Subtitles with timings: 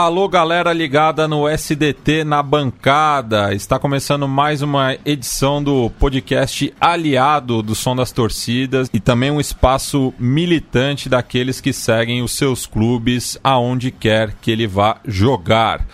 [0.00, 3.52] Alô, galera ligada no SDT na bancada.
[3.52, 9.40] Está começando mais uma edição do podcast aliado do Som das Torcidas e também um
[9.40, 15.84] espaço militante daqueles que seguem os seus clubes aonde quer que ele vá jogar.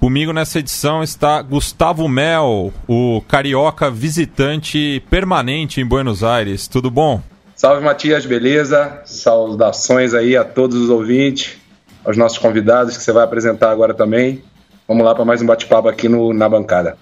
[0.00, 6.66] Comigo nessa edição está Gustavo Mel, o carioca visitante permanente em Buenos Aires.
[6.66, 7.22] Tudo bom?
[7.54, 9.00] Salve Matias, beleza?
[9.04, 11.62] Saudações aí a todos os ouvintes
[12.04, 14.42] aos nossos convidados que você vai apresentar agora também.
[14.86, 16.96] Vamos lá para mais um bate-papo aqui no, na bancada.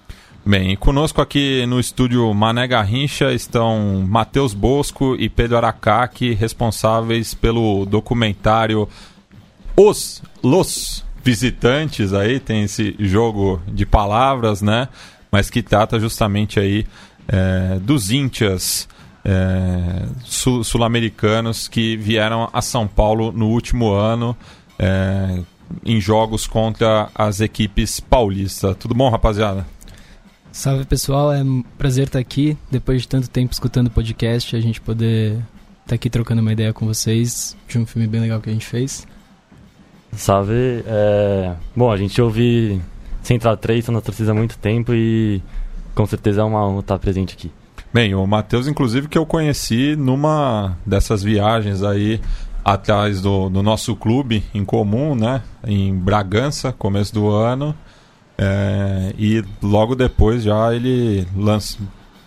[0.45, 7.85] Bem, conosco aqui no estúdio Mané Garrincha estão Matheus Bosco e Pedro Aracaki, responsáveis pelo
[7.85, 8.87] documentário
[9.75, 14.89] Os Los Visitantes, aí tem esse jogo de palavras, né?
[15.31, 16.85] Mas que trata justamente aí
[17.25, 18.89] é, dos íntias
[19.23, 24.35] é, sul-americanos que vieram a São Paulo no último ano
[24.77, 25.39] é,
[25.85, 28.75] em jogos contra as equipes paulistas.
[28.77, 29.65] Tudo bom, rapaziada?
[30.51, 32.57] Salve pessoal, é um prazer estar aqui.
[32.69, 35.39] Depois de tanto tempo escutando o podcast, a gente poder
[35.81, 38.65] estar aqui trocando uma ideia com vocês de um filme bem legal que a gente
[38.65, 39.07] fez.
[40.11, 40.83] Salve.
[40.85, 41.55] É...
[41.75, 42.79] Bom, a gente ouve
[43.23, 45.41] Central 3 na torcida há muito tempo e
[45.95, 47.51] com certeza é uma honra estar presente aqui.
[47.93, 52.19] Bem, o Matheus, inclusive, que eu conheci numa dessas viagens aí
[52.63, 55.41] atrás do, do nosso clube em comum, né?
[55.65, 57.75] Em Bragança, começo do ano.
[58.37, 61.77] É, e logo depois já ele lança,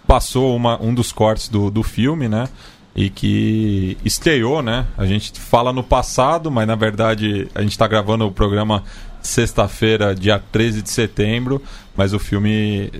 [0.06, 2.48] passou uma, um dos cortes do, do filme, né?
[2.94, 4.86] E que estreou, né?
[4.96, 8.84] A gente fala no passado, mas na verdade a gente está gravando o programa
[9.20, 11.60] sexta-feira, dia 13 de setembro,
[11.96, 12.90] mas o filme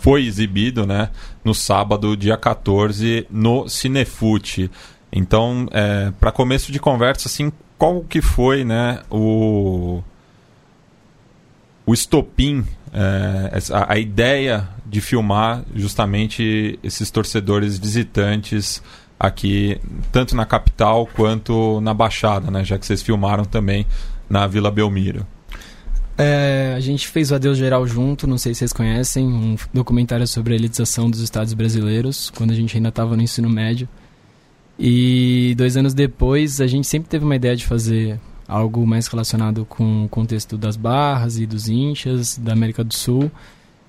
[0.00, 1.10] foi exibido, né?
[1.44, 4.70] No sábado, dia 14, no Cinefute.
[5.12, 10.02] Então, é, para começo de conversa, assim, qual que foi, né, o
[11.84, 18.80] o estopim, é, a, a, ideia de filmar justamente esses torcedores visitantes
[19.18, 19.80] aqui,
[20.10, 22.64] tanto na capital quanto na Baixada, né?
[22.64, 23.86] Já que vocês filmaram também
[24.28, 25.26] na Vila Belmiro.
[26.18, 30.26] É, a gente fez o Adeus Geral junto, não sei se vocês conhecem, um documentário
[30.26, 33.88] sobre a elitização dos estados brasileiros, quando a gente ainda estava no ensino médio.
[34.78, 38.18] E dois anos depois, a gente sempre teve uma ideia de fazer
[38.48, 43.30] algo mais relacionado com o contexto das barras e dos inchas da América do Sul.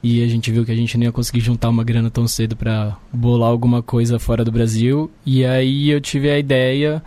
[0.01, 2.55] E a gente viu que a gente não ia conseguir juntar uma grana tão cedo
[2.55, 5.09] para bolar alguma coisa fora do Brasil.
[5.25, 7.01] E aí eu tive a ideia,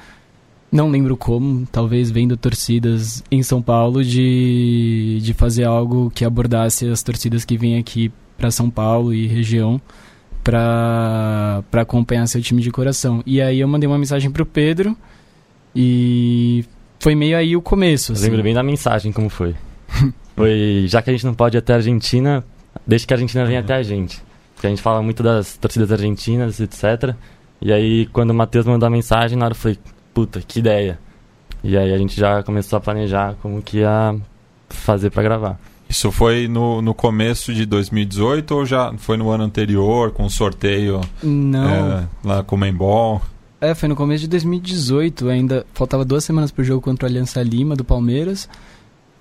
[0.73, 6.89] não lembro como, talvez vendo torcidas em São Paulo, de, de fazer algo que abordasse
[6.89, 9.81] as torcidas que vêm aqui para São Paulo e região
[10.47, 13.21] para acompanhar seu time de coração.
[13.27, 14.97] E aí eu mandei uma mensagem pro Pedro
[15.75, 16.65] e
[17.01, 18.13] foi meio aí o começo.
[18.13, 18.27] Assim.
[18.27, 19.57] Eu lembro bem da mensagem como foi.
[20.37, 22.45] foi, já que a gente não pode ir até a Argentina,
[22.87, 24.23] deixa que a Argentina venha até a gente.
[24.55, 27.17] Porque a gente fala muito das torcidas argentinas, etc.
[27.61, 29.77] E aí quando o Matheus mandou a mensagem, na hora eu falei,
[30.15, 30.97] puta, que ideia.
[31.65, 34.15] E aí a gente já começou a planejar como que ia
[34.69, 35.59] fazer para gravar.
[35.89, 40.31] Isso foi no, no começo de 2018 ou já foi no ano anterior, com o
[40.31, 41.99] sorteio Não.
[41.99, 43.23] É, lá com o Membol?
[43.61, 47.43] É, foi no começo de 2018, ainda faltava duas semanas pro jogo contra o Aliança
[47.43, 48.49] Lima, do Palmeiras.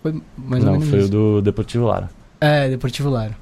[0.02, 1.08] Foi mais Não, ou menos foi isso.
[1.08, 2.10] o do Deportivo Lara.
[2.42, 3.38] É, Deportivo Lara,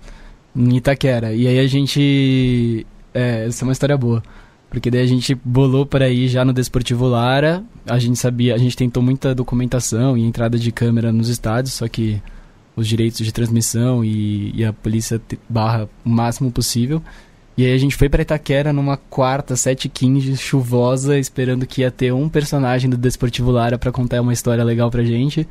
[0.55, 1.33] em Itaquera.
[1.33, 2.85] E aí a gente...
[3.13, 4.21] É, essa é uma história boa.
[4.69, 7.63] Porque daí a gente bolou para ir já no Desportivo Lara.
[7.85, 11.87] A gente sabia, a gente tentou muita documentação e entrada de câmera nos estádios, só
[11.87, 12.21] que
[12.75, 17.01] os direitos de transmissão e, e a polícia barra o máximo possível.
[17.55, 22.11] E aí a gente foi para Itaquera numa quarta, 7h15, chuvosa, esperando que ia ter
[22.11, 25.47] um personagem do Desportivo Lara para contar uma história legal pra gente.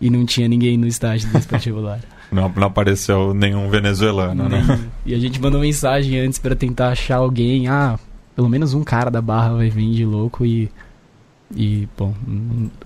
[0.00, 2.02] E não tinha ninguém no estádio do Desportivo Lara.
[2.30, 4.80] não, não apareceu nenhum venezuelano, né?
[5.06, 7.68] E a gente mandou mensagem antes para tentar achar alguém.
[7.68, 7.96] Ah,
[8.34, 10.68] pelo menos um cara da barra vai vir de louco e
[11.56, 12.12] e, bom,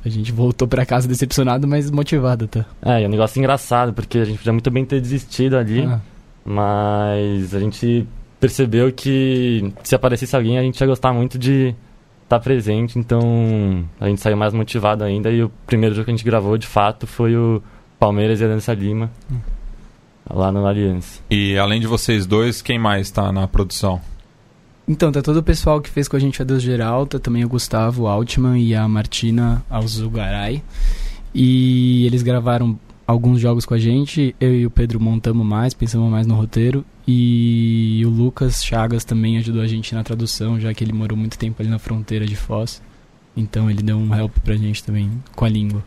[0.05, 2.65] a gente voltou para casa decepcionado, mas motivado, tá?
[2.82, 5.82] É, e é um negócio engraçado, porque a gente podia muito bem ter desistido ali,
[5.85, 6.00] ah.
[6.44, 8.06] mas a gente
[8.38, 11.75] percebeu que se aparecesse alguém, a gente ia gostar muito de
[12.25, 15.31] estar tá presente, então a gente saiu mais motivado ainda.
[15.31, 17.62] E o primeiro jogo que a gente gravou, de fato, foi o
[17.99, 19.38] Palmeiras e a Aliança Lima, hum.
[20.31, 21.21] lá no Aliança.
[21.31, 24.00] E além de vocês dois, quem mais está na produção?
[24.88, 27.44] Então, tá todo o pessoal que fez com a gente a Deus Geral, tá também
[27.44, 30.62] o Gustavo Altman e a Martina Alzugaray.
[31.35, 36.11] E eles gravaram alguns jogos com a gente, eu e o Pedro montamos mais, pensamos
[36.11, 36.87] mais no roteiro.
[37.06, 41.38] E o Lucas Chagas também ajudou a gente na tradução, já que ele morou muito
[41.38, 42.82] tempo ali na fronteira de Foz.
[43.37, 45.85] Então ele deu um help pra gente também com a língua.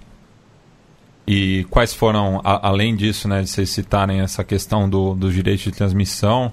[1.27, 5.63] E quais foram, a, além disso, né, de vocês citarem essa questão do, do direito
[5.63, 6.51] de transmissão,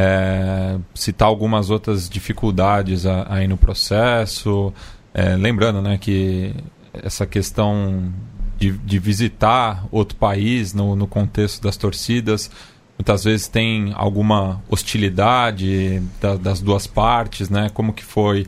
[0.00, 4.72] é, citar algumas outras dificuldades aí no processo,
[5.12, 6.54] é, lembrando né, que
[6.92, 8.12] essa questão
[8.56, 12.48] de, de visitar outro país no, no contexto das torcidas
[12.96, 17.68] muitas vezes tem alguma hostilidade da, das duas partes, né?
[17.72, 18.46] Como que foi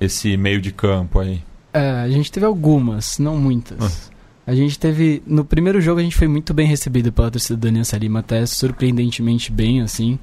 [0.00, 1.42] esse meio de campo aí?
[1.72, 4.08] É, a gente teve algumas, não muitas.
[4.08, 4.12] Ah.
[4.44, 5.22] A gente teve.
[5.24, 8.44] No primeiro jogo a gente foi muito bem recebido pela torcida do Aliança Lima, até
[8.44, 10.18] surpreendentemente bem, assim.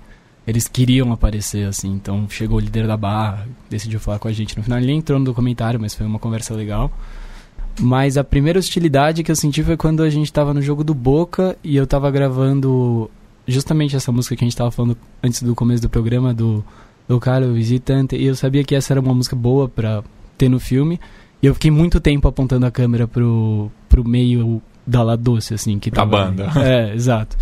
[0.50, 1.92] Eles queriam aparecer, assim.
[1.92, 4.58] Então chegou o líder da barra, decidiu falar com a gente.
[4.58, 6.92] No final ele nem entrou no documentário, mas foi uma conversa legal.
[7.80, 10.94] Mas a primeira hostilidade que eu senti foi quando a gente tava no jogo do
[10.94, 13.10] Boca e eu tava gravando
[13.48, 16.64] justamente essa música que a gente tava falando antes do começo do programa, do,
[17.08, 18.16] do Caro Visitante.
[18.16, 20.04] E eu sabia que essa era uma música boa pra
[20.36, 21.00] ter no filme.
[21.44, 25.78] E eu fiquei muito tempo apontando a câmera pro, pro meio da La Doce, assim.
[25.78, 26.52] Que da banda.
[26.58, 27.38] É, exato.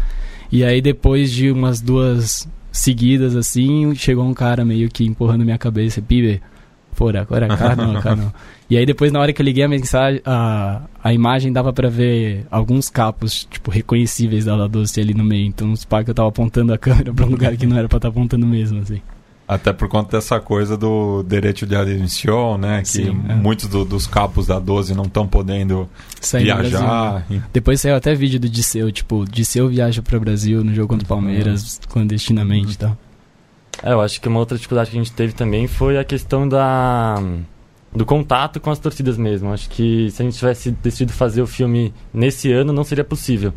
[0.51, 2.48] E aí depois de umas duas
[2.79, 6.01] seguidas, assim, chegou um cara meio que empurrando minha cabeça.
[6.01, 6.41] Pibe,
[6.91, 8.33] fora, agora cá não, cá não.
[8.69, 11.89] E aí depois na hora que eu liguei a mensagem, a, a imagem dava para
[11.89, 15.45] ver alguns capos, tipo, reconhecíveis da La Doce ali no meio.
[15.45, 17.88] Então os pais que eu tava apontando a câmera pra um lugar que não era
[17.88, 19.01] pra estar tá apontando mesmo, assim.
[19.48, 22.82] Até por conta dessa coisa do direito de admissão, né?
[22.82, 23.34] Que Sim, é.
[23.34, 25.90] muitos do, dos capos da 12 não estão podendo
[26.20, 27.26] Sair viajar.
[27.30, 27.42] Né?
[27.54, 31.06] Depois saiu até vídeo do Disseu, tipo, Disseu viaja para o Brasil no jogo contra
[31.06, 31.94] o Palmeiras, uhum.
[31.94, 32.98] clandestinamente e tal.
[33.82, 36.48] É, eu acho que uma outra dificuldade que a gente teve também foi a questão
[36.48, 37.22] da
[37.96, 39.54] do contato com as torcidas mesmo.
[39.54, 43.54] Acho que se a gente tivesse decidido fazer o filme nesse ano, não seria possível.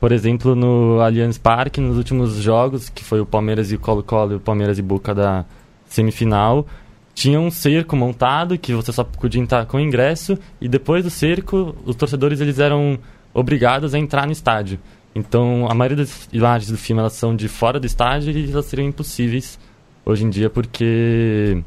[0.00, 4.32] Por exemplo, no Allianz Parque, nos últimos jogos, que foi o Palmeiras e o Colo-Colo
[4.32, 5.44] e o Palmeiras e Boca da
[5.86, 6.66] semifinal,
[7.14, 11.74] tinha um cerco montado que você só podia entrar com ingresso e depois do cerco,
[11.84, 12.96] os torcedores eles eram
[13.34, 14.78] obrigados a entrar no estádio.
[15.14, 18.66] Então, a maioria das imagens do filme elas são de fora do estádio e elas
[18.66, 19.58] seriam impossíveis
[20.04, 21.60] hoje em dia porque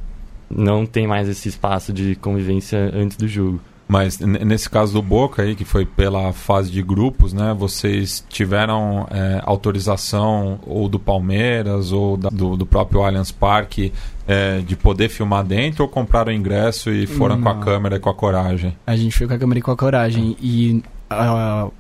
[0.50, 3.60] não tem mais esse espaço de convivência antes do jogo.
[3.92, 7.54] Mas nesse caso do Boca aí, que foi pela fase de grupos, né?
[7.54, 13.92] Vocês tiveram é, autorização ou do Palmeiras ou da, do, do, próprio Allianz Parque
[14.26, 17.44] é, de poder filmar dentro ou compraram ingresso e foram Não.
[17.44, 18.78] com a câmera e com a coragem?
[18.88, 20.38] A gente foi com a câmera e com a coragem.
[20.42, 20.82] E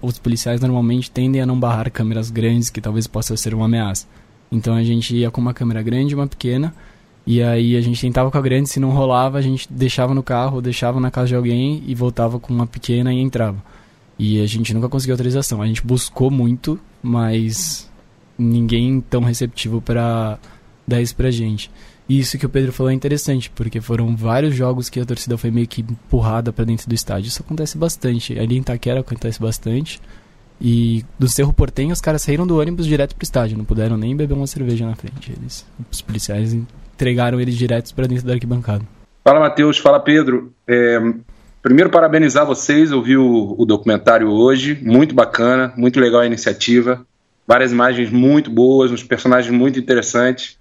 [0.02, 4.06] os policiais normalmente tendem a não barrar câmeras grandes que talvez possa ser uma ameaça.
[4.52, 6.74] Então a gente ia com uma câmera grande e uma pequena
[7.26, 10.24] e aí a gente tentava com a grande, se não rolava, a gente deixava no
[10.24, 13.64] carro, deixava na casa de alguém e voltava com uma pequena e entrava.
[14.18, 15.62] E a gente nunca conseguiu autorização.
[15.62, 17.90] A gente buscou muito, mas
[18.38, 20.40] ninguém tão receptivo para
[20.88, 21.72] dar isso pra gente.
[22.10, 25.38] E isso que o Pedro falou é interessante, porque foram vários jogos que a torcida
[25.38, 27.30] foi meio que empurrada para dentro do estádio.
[27.30, 28.38] Isso acontece bastante.
[28.38, 30.02] Ali em Itaquera acontece bastante.
[30.60, 34.16] E do Cerro Portenho, os caras saíram do ônibus direto pro estádio, não puderam nem
[34.16, 35.32] beber uma cerveja na frente.
[35.32, 36.54] Eles, os policiais
[37.02, 38.84] entregaram eles diretos para dentro da arquibancada.
[39.24, 39.80] Fala, Matheus.
[39.80, 40.54] Fala, Pedro.
[40.68, 41.00] É,
[41.62, 42.92] primeiro, parabenizar vocês.
[42.92, 44.78] Eu vi o, o, documentário hoje.
[44.84, 47.04] Muito bacana, muito legal a iniciativa.
[47.48, 50.60] Várias imagens muito boas, uns personagens muito interessantes.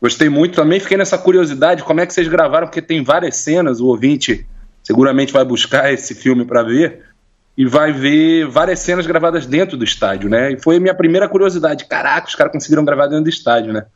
[0.00, 0.56] Gostei muito.
[0.56, 3.80] Também fiquei nessa curiosidade como é que vocês gravaram, porque tem várias cenas.
[3.80, 4.46] O ouvinte
[4.82, 7.08] seguramente vai buscar esse filme para ver
[7.56, 10.52] e vai ver várias cenas gravadas dentro do estádio, né?
[10.52, 11.86] E foi a minha primeira curiosidade.
[11.86, 13.86] Caraca, os caras conseguiram gravar dentro do estádio, né?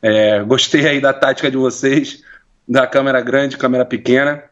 [0.00, 2.22] É, gostei aí da tática de vocês,
[2.66, 4.44] da câmera grande, câmera pequena,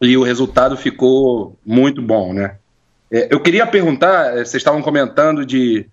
[0.00, 2.56] e o resultado ficou muito bom, né?
[3.10, 5.86] É, eu queria perguntar, é, vocês estavam comentando de,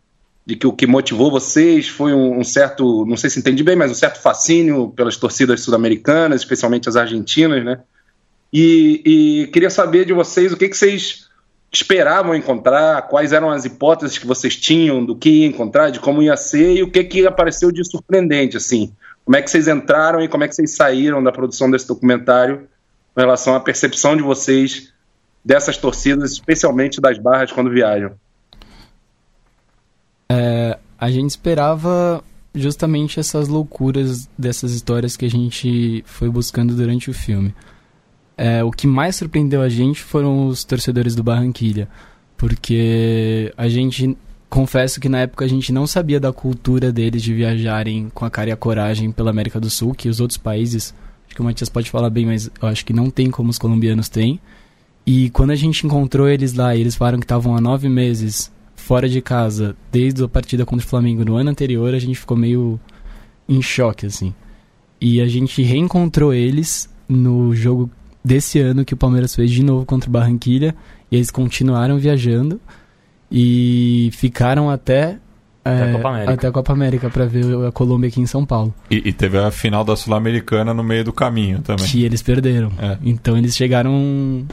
[0.45, 3.75] de que o que motivou vocês foi um, um, certo, não sei se entendi bem,
[3.75, 7.79] mas um certo fascínio pelas torcidas sul-americanas, especialmente as argentinas, né?
[8.51, 11.28] E, e, queria saber de vocês o que, que vocês
[11.71, 16.21] esperavam encontrar, quais eram as hipóteses que vocês tinham do que ia encontrar, de como
[16.21, 18.91] ia ser e o que, que apareceu de surpreendente, assim.
[19.23, 22.67] Como é que vocês entraram e como é que vocês saíram da produção desse documentário
[23.15, 24.91] em relação à percepção de vocês
[25.45, 28.13] dessas torcidas, especialmente das barras quando viajam?
[30.31, 32.23] É, a gente esperava
[32.53, 37.53] justamente essas loucuras dessas histórias que a gente foi buscando durante o filme.
[38.41, 41.89] É, o que mais surpreendeu a gente foram os torcedores do Barranquilha,
[42.37, 44.17] porque a gente
[44.49, 48.29] confesso que na época a gente não sabia da cultura deles de viajarem com a
[48.29, 51.43] cara e a coragem pela América do Sul, que os outros países, acho que o
[51.43, 54.39] Matias pode falar bem, mas eu acho que não tem como os colombianos têm.
[55.05, 59.09] E quando a gente encontrou eles lá, eles falaram que estavam há nove meses fora
[59.09, 62.79] de casa, desde a partida contra o Flamengo no ano anterior, a gente ficou meio
[63.49, 64.33] em choque, assim.
[65.01, 67.89] E a gente reencontrou eles no jogo
[68.23, 70.75] desse ano que o Palmeiras fez de novo contra o Barranquilha
[71.11, 72.59] e eles continuaram viajando.
[73.31, 75.19] E ficaram até
[75.63, 76.33] até a Copa América.
[76.33, 78.73] Até a Copa América pra ver a Colômbia aqui em São Paulo.
[78.89, 81.85] E, e teve a final da Sul-Americana no meio do caminho também.
[81.85, 82.71] Que eles perderam.
[82.79, 82.97] É.
[83.03, 84.45] Então eles chegaram.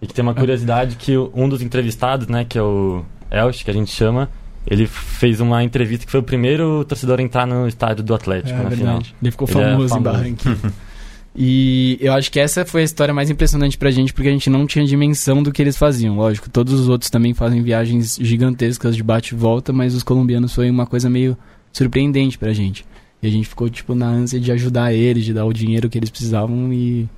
[0.00, 3.70] E que tem uma curiosidade que um dos entrevistados, né, que é o Elch, que
[3.70, 4.28] a gente chama,
[4.66, 8.58] ele fez uma entrevista que foi o primeiro torcedor a entrar no estádio do Atlético
[8.58, 8.78] é, na verdade.
[8.78, 9.02] final.
[9.22, 10.72] Ele ficou ele é famoso, é famoso em Barranquilla.
[11.34, 14.50] E eu acho que essa foi a história mais impressionante pra gente, porque a gente
[14.50, 16.16] não tinha dimensão do que eles faziam.
[16.16, 20.54] Lógico, todos os outros também fazem viagens gigantescas de bate e volta, mas os colombianos
[20.54, 21.36] foi uma coisa meio
[21.72, 22.84] surpreendente pra gente.
[23.22, 25.96] E a gente ficou, tipo, na ânsia de ajudar eles, de dar o dinheiro que
[25.96, 27.08] eles precisavam e,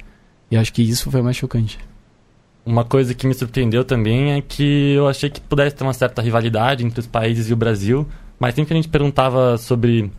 [0.51, 1.79] e acho que isso foi mais chocante.
[2.65, 6.23] Uma coisa que me surpreendeu também é que eu achei que pudesse ter uma certa
[6.23, 8.07] rivalidade entre os países e o Brasil,
[8.39, 10.11] mas sempre que a gente perguntava sobre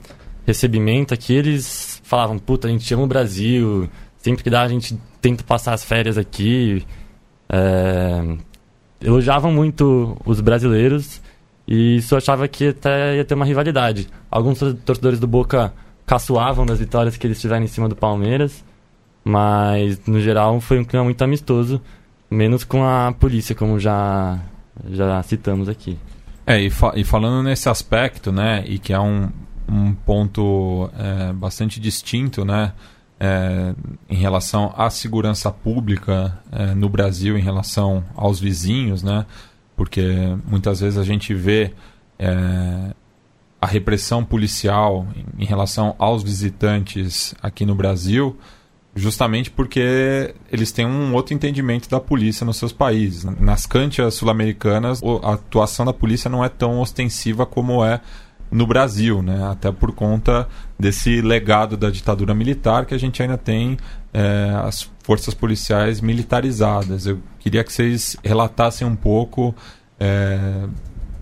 [0.45, 4.97] recebimento aqui, eles falavam, puta, a gente ama o Brasil, sempre que dá a gente
[5.19, 6.85] tenta passar as férias aqui.
[7.49, 8.37] É...
[9.01, 11.21] Elogiavam muito os brasileiros
[11.67, 14.07] e isso achava que até ia ter uma rivalidade.
[14.29, 15.73] Alguns torcedores do Boca
[16.05, 18.63] caçoavam das vitórias que eles tiveram em cima do Palmeiras,
[19.23, 21.81] mas no geral foi um clima muito amistoso,
[22.29, 24.39] menos com a polícia, como já,
[24.91, 25.97] já citamos aqui.
[26.45, 29.29] É, e, fa e falando nesse aspecto, né, e que é um,
[29.69, 32.73] um ponto é, bastante distinto, né?
[33.17, 33.73] É,
[34.09, 39.25] em relação à segurança pública é, no Brasil, em relação aos vizinhos, né?
[39.75, 41.73] Porque muitas vezes a gente vê
[42.19, 42.93] é,
[43.59, 45.07] a repressão policial
[45.37, 48.37] em, relação aos visitantes aqui no Brasil,
[48.93, 53.23] justamente porque eles têm um outro entendimento da polícia nos seus países.
[53.23, 58.01] Nas cantias sul-americanas, a atuação da polícia não é tão ostensiva como é
[58.51, 59.47] no Brasil, né?
[59.49, 60.47] até por conta
[60.79, 63.77] desse legado da ditadura militar que a gente ainda tem
[64.13, 67.05] é, as forças policiais militarizadas.
[67.05, 69.53] Eu queria que vocês relatassem um pouco
[69.99, 70.67] é,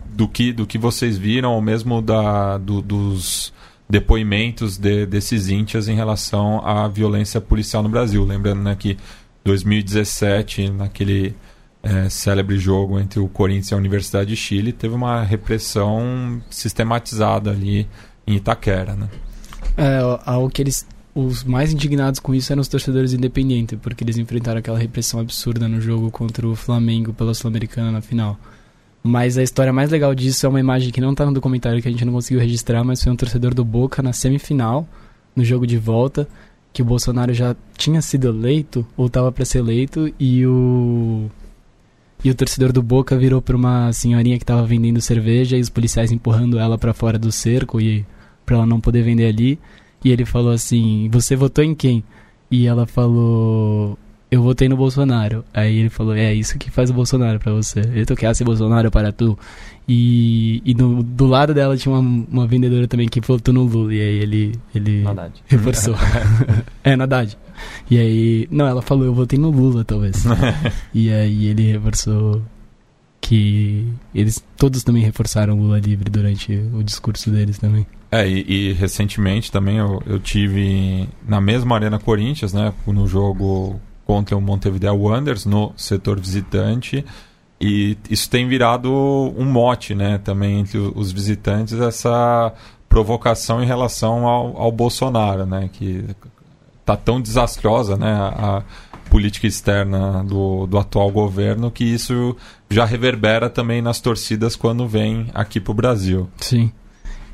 [0.10, 3.54] do, que, do que vocês viram, ou mesmo da, do, dos
[3.90, 8.24] depoimentos de, desses íntias em relação à violência policial no Brasil.
[8.24, 8.98] Lembrando né, que
[9.44, 11.36] 2017, naquele
[11.84, 17.52] é, célebre jogo entre o Corinthians e a Universidade de Chile, teve uma repressão sistematizada
[17.52, 17.88] ali
[18.26, 19.10] em Itaquera, né?
[19.76, 24.18] É, ao que eles os mais indignados com isso eram os torcedores independentes, porque eles
[24.18, 28.40] enfrentaram aquela repressão absurda no jogo contra o Flamengo pela Sul-Americana na final.
[29.04, 31.88] Mas a história mais legal disso é uma imagem que não está no documentário que
[31.88, 34.88] a gente não conseguiu registrar, mas foi um torcedor do Boca na semifinal,
[35.36, 36.28] no jogo de volta,
[36.72, 41.30] que o Bolsonaro já tinha sido eleito ou estava para ser eleito e o
[42.24, 45.70] e o torcedor do Boca virou para uma senhorinha que estava vendendo cerveja e os
[45.70, 48.06] policiais empurrando ela para fora do cerco e
[48.46, 49.60] para ela não poder vender ali.
[50.04, 52.04] E ele falou assim: "Você votou em quem?"
[52.50, 53.98] E ela falou:
[54.34, 55.44] "Eu votei no Bolsonaro".
[55.54, 57.82] Aí ele falou: "É isso que faz o Bolsonaro para você.
[57.94, 59.38] Eu tô quer ser Bolsonaro para tu".
[59.88, 63.94] E, e no, do lado dela tinha uma, uma vendedora também que votou no Lula.
[63.94, 65.04] E aí ele, ele
[65.48, 65.96] reforçou.
[66.84, 67.38] é, na Haddad.
[67.90, 68.48] E aí.
[68.50, 70.24] Não, ela falou, eu votei no Lula, talvez.
[70.94, 72.42] e aí ele reforçou
[73.20, 77.86] que eles todos também reforçaram o Lula livre durante o discurso deles também.
[78.12, 83.80] É, e, e recentemente também eu, eu tive na mesma Arena Corinthians, né, no jogo
[84.06, 87.06] contra o Montevideo Wanderers, no setor visitante,
[87.60, 88.92] e isso tem virado
[89.38, 92.54] um mote, né, também entre os visitantes, essa
[92.90, 96.06] provocação em relação ao, ao Bolsonaro, né, que
[96.86, 98.64] tá tão desastrosa, né, a, a
[99.10, 102.36] política externa do, do atual governo que isso
[102.70, 106.30] já reverbera também nas torcidas quando vem aqui para o Brasil.
[106.42, 106.72] Sim.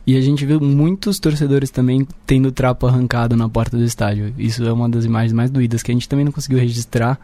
[0.10, 4.34] E a gente viu muitos torcedores também tendo trapo arrancado na porta do estádio.
[4.40, 7.20] Isso é uma das imagens mais doídas que a gente também não conseguiu registrar,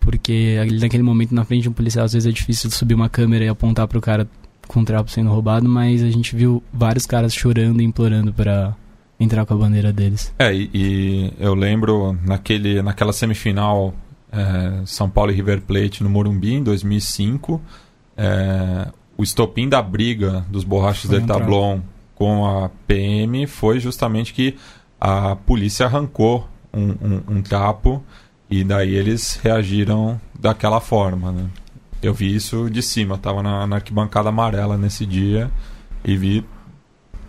[0.00, 3.44] porque naquele momento na frente de um policial às vezes é difícil subir uma câmera
[3.44, 4.26] e apontar para o cara
[4.66, 8.74] com o trapo sendo roubado, mas a gente viu vários caras chorando e implorando para
[9.20, 10.32] entrar com a bandeira deles.
[10.38, 13.92] É, e, e eu lembro naquele, naquela semifinal
[14.32, 17.60] é, São Paulo e River Plate no Morumbi em 2005,
[18.16, 21.91] é, o estopim da briga dos borrachos de Tablon
[22.22, 24.56] com a PM foi justamente que
[25.00, 28.00] a polícia arrancou um, um, um trapo
[28.48, 31.46] e daí eles reagiram daquela forma, né?
[32.00, 35.50] Eu vi isso de cima, estava na, na arquibancada amarela nesse dia
[36.04, 36.46] e vi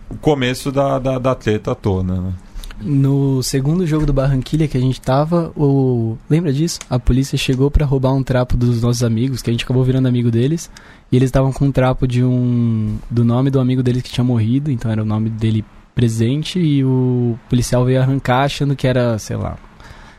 [0.08, 2.32] o começo da, da, da treta toda, né?
[2.80, 6.18] No segundo jogo do Barranquilha que a gente tava, o...
[6.28, 6.80] lembra disso?
[6.90, 10.08] A polícia chegou para roubar um trapo dos nossos amigos, que a gente acabou virando
[10.08, 10.70] amigo deles,
[11.10, 14.24] e eles estavam com um trapo de um do nome do amigo deles que tinha
[14.24, 15.64] morrido, então era o nome dele
[15.94, 19.56] presente e o policial veio arrancar achando que era, sei lá,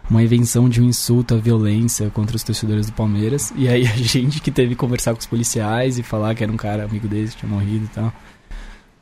[0.10, 3.54] uma invenção de um insulto à violência contra os torcedores do Palmeiras.
[3.56, 6.52] E aí a gente que teve que conversar com os policiais e falar que era
[6.52, 8.14] um cara amigo deles que tinha morrido e tal.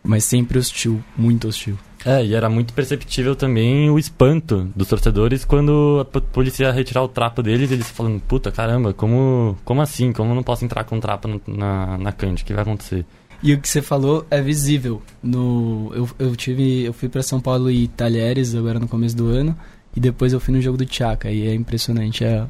[0.03, 1.77] Mas sempre hostil, muito hostil.
[2.05, 7.01] É, e era muito perceptível também o espanto dos torcedores quando a polícia ia retirar
[7.01, 10.11] o trapo deles eles falando, puta, caramba, como, como assim?
[10.11, 12.43] Como eu não posso entrar com um trapo na, na cante?
[12.43, 13.05] O que vai acontecer?
[13.41, 15.01] E o que você falou é visível.
[15.21, 16.83] No, eu, eu tive.
[16.83, 19.57] Eu fui para São Paulo e Talheres agora no começo do ano.
[19.93, 21.29] E depois eu fui no jogo do Tchaka.
[21.29, 22.47] E é impressionante a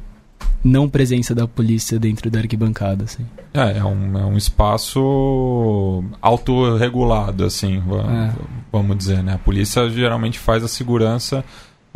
[0.64, 3.26] não presença da polícia dentro da arquibancada, assim.
[3.52, 8.32] É, é um, é um espaço autorregulado, assim, é.
[8.72, 9.34] vamos dizer, né?
[9.34, 11.44] A polícia geralmente faz a segurança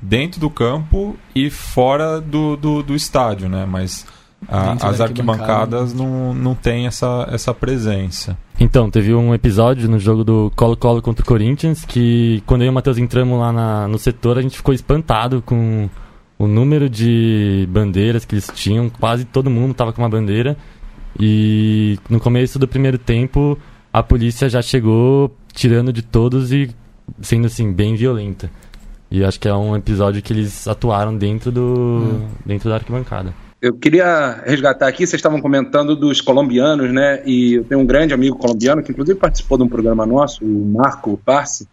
[0.00, 3.66] dentro do campo e fora do, do, do estádio, né?
[3.66, 4.06] Mas
[4.46, 8.36] a, as arquibancadas não, não tem essa, essa presença.
[8.60, 12.70] Então, teve um episódio no jogo do Colo-Colo contra o Corinthians que quando eu e
[12.70, 15.88] o Matheus entramos lá na, no setor, a gente ficou espantado com
[16.38, 18.88] o número de bandeiras que eles tinham.
[18.88, 20.56] Quase todo mundo estava com uma bandeira.
[21.18, 23.58] E no começo do primeiro tempo,
[23.92, 26.70] a polícia já chegou tirando de todos e
[27.20, 28.50] sendo assim, bem violenta.
[29.10, 32.28] E acho que é um episódio que eles atuaram dentro do hum.
[32.44, 33.32] dentro da arquibancada.
[33.60, 37.20] Eu queria resgatar aqui, vocês estavam comentando dos colombianos, né?
[37.26, 40.64] E eu tenho um grande amigo colombiano que inclusive participou de um programa nosso, o
[40.66, 41.66] Marco Parsi.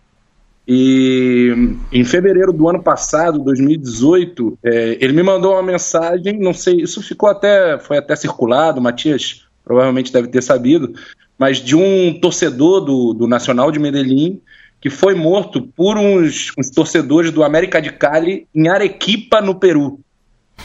[0.68, 1.54] E
[1.92, 7.04] em fevereiro do ano passado, 2018, é, ele me mandou uma mensagem, não sei, isso
[7.04, 10.94] ficou até, foi até circulado, Matias provavelmente deve ter sabido,
[11.38, 14.42] mas de um torcedor do, do Nacional de Medellín
[14.86, 20.00] que foi morto por uns, uns torcedores do América de Cali em Arequipa, no Peru.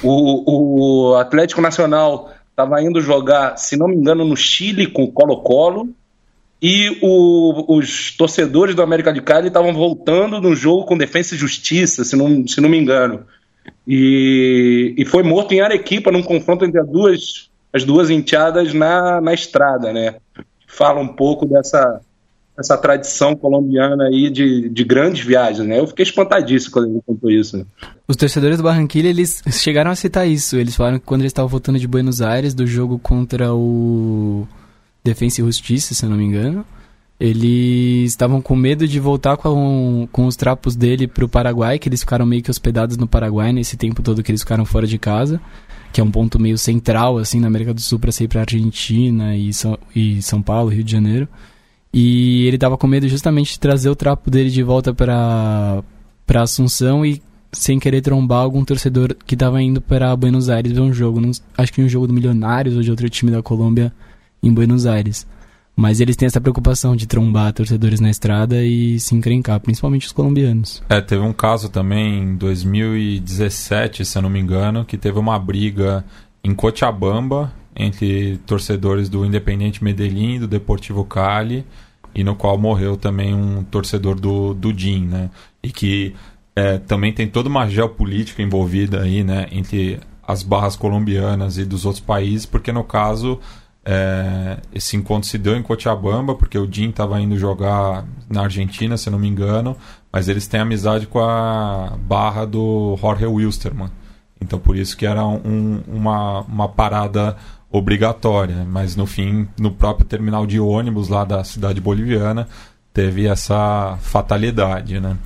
[0.02, 5.10] O, o Atlético Nacional estava indo jogar, se não me engano, no Chile com o
[5.10, 5.88] Colo-Colo.
[6.62, 11.38] E o, os torcedores do América de Cali estavam voltando no jogo com Defesa e
[11.38, 13.24] Justiça, se não, se não me engano.
[13.86, 19.20] E, e foi morto em Arequipa num confronto entre as duas, as duas enteadas na,
[19.20, 20.16] na estrada, né?
[20.66, 22.00] Fala um pouco dessa,
[22.58, 25.78] essa tradição colombiana aí de, de grandes viagens, né?
[25.78, 27.66] Eu fiquei espantadíssimo quando ele contou isso.
[28.06, 30.56] Os torcedores do Barranquilla, eles chegaram a citar isso.
[30.56, 34.46] Eles falaram que quando eles estavam voltando de Buenos Aires, do jogo contra o
[35.02, 36.64] Defensa e Justiça, se eu não me engano,
[37.18, 41.88] eles estavam com medo de voltar com, com os trapos dele para o Paraguai, que
[41.88, 44.98] eles ficaram meio que hospedados no Paraguai nesse tempo todo que eles ficaram fora de
[44.98, 45.40] casa,
[45.92, 49.36] que é um ponto meio central, assim, na América do Sul para sair para Argentina
[49.36, 51.28] e São, e São Paulo, Rio de Janeiro.
[51.92, 55.82] E ele tava com medo justamente de trazer o trapo dele de volta para
[56.24, 57.20] para Assunção e
[57.52, 61.20] sem querer trombar algum torcedor que tava indo para Buenos Aires ver um jogo,
[61.58, 63.92] acho que um jogo do Milionários ou de outro time da Colômbia
[64.42, 65.26] em Buenos Aires.
[65.76, 70.12] Mas eles têm essa preocupação de trombar torcedores na estrada e se encrencar, principalmente os
[70.12, 70.82] colombianos.
[70.88, 75.38] É, teve um caso também em 2017, se eu não me engano, que teve uma
[75.38, 76.04] briga
[76.44, 81.64] em Cochabamba entre torcedores do Independente Medellín e do Deportivo Cali,
[82.14, 85.30] e no qual morreu também um torcedor do, do DIN, né?
[85.62, 86.14] E que
[86.54, 89.46] é, também tem toda uma geopolítica envolvida aí, né?
[89.52, 93.40] Entre as barras colombianas e dos outros países, porque no caso
[93.84, 98.96] é, esse encontro se deu em Cochabamba, porque o DIN estava indo jogar na Argentina,
[98.96, 99.76] se não me engano,
[100.12, 103.90] mas eles têm amizade com a barra do Jorge Wilstermann.
[104.40, 107.36] Então por isso que era um, uma, uma parada
[107.70, 112.48] obrigatória, mas no fim, no próprio terminal de ônibus lá da cidade boliviana,
[112.92, 115.16] teve essa fatalidade, né?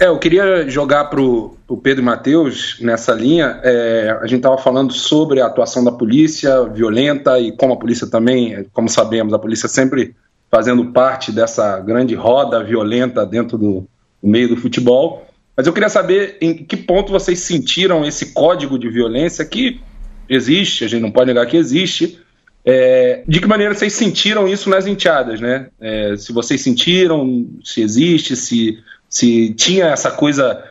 [0.00, 3.58] É, eu queria jogar para o Pedro e Matheus nessa linha.
[3.64, 8.06] É, a gente estava falando sobre a atuação da polícia violenta e como a polícia
[8.06, 10.14] também, como sabemos, a polícia sempre
[10.48, 13.88] fazendo parte dessa grande roda violenta dentro do,
[14.22, 15.26] do meio do futebol.
[15.56, 19.80] Mas eu queria saber em que ponto vocês sentiram esse código de violência que
[20.28, 22.20] existe, a gente não pode negar que existe.
[22.64, 25.68] É, de que maneira vocês sentiram isso nas enteadas, né?
[25.80, 28.78] É, se vocês sentiram, se existe, se,
[29.08, 30.62] se tinha essa coisa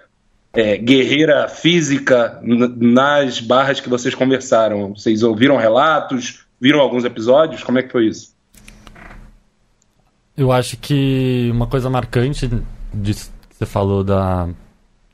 [0.54, 4.94] é, guerreira física nas barras que vocês conversaram.
[4.94, 7.64] Vocês ouviram relatos, viram alguns episódios?
[7.64, 8.36] Como é que foi isso?
[10.36, 12.48] Eu acho que uma coisa marcante
[12.94, 14.48] de que você falou da,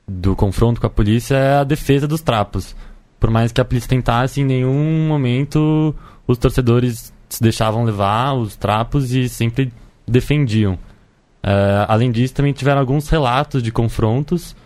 [0.06, 2.76] do confronto com a polícia é a defesa dos trapos
[3.24, 5.94] por mais que a polícia tentasse, em nenhum momento
[6.26, 9.72] os torcedores se deixavam levar os trapos e sempre
[10.06, 10.78] defendiam.
[11.46, 14.56] É, além disso, também tiveram alguns relatos de confrontos.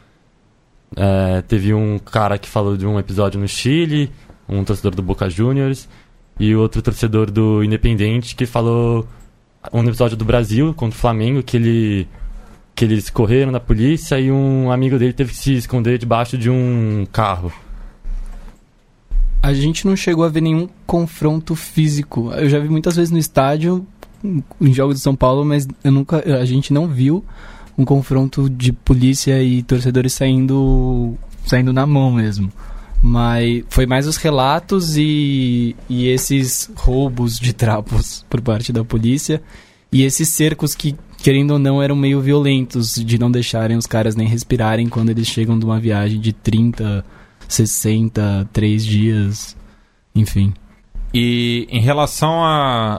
[0.96, 4.12] É, teve um cara que falou de um episódio no Chile,
[4.48, 5.88] um torcedor do Boca Juniors,
[6.38, 9.06] e outro torcedor do Independente que falou
[9.72, 12.08] um episódio do Brasil contra o Flamengo que ele
[12.76, 16.48] que eles correram na polícia e um amigo dele teve que se esconder debaixo de
[16.48, 17.52] um carro
[19.42, 22.32] a gente não chegou a ver nenhum confronto físico.
[22.32, 23.86] Eu já vi muitas vezes no estádio,
[24.24, 27.24] em jogos de São Paulo, mas eu nunca, a gente não viu
[27.76, 32.52] um confronto de polícia e torcedores saindo, saindo na mão mesmo.
[33.00, 39.40] Mas foi mais os relatos e, e esses roubos de trapos por parte da polícia
[39.92, 44.16] e esses cercos que, querendo ou não, eram meio violentos de não deixarem os caras
[44.16, 47.04] nem respirarem quando eles chegam de uma viagem de 30
[47.48, 49.56] 60, 3 dias,
[50.14, 50.52] enfim.
[51.12, 52.42] E em relação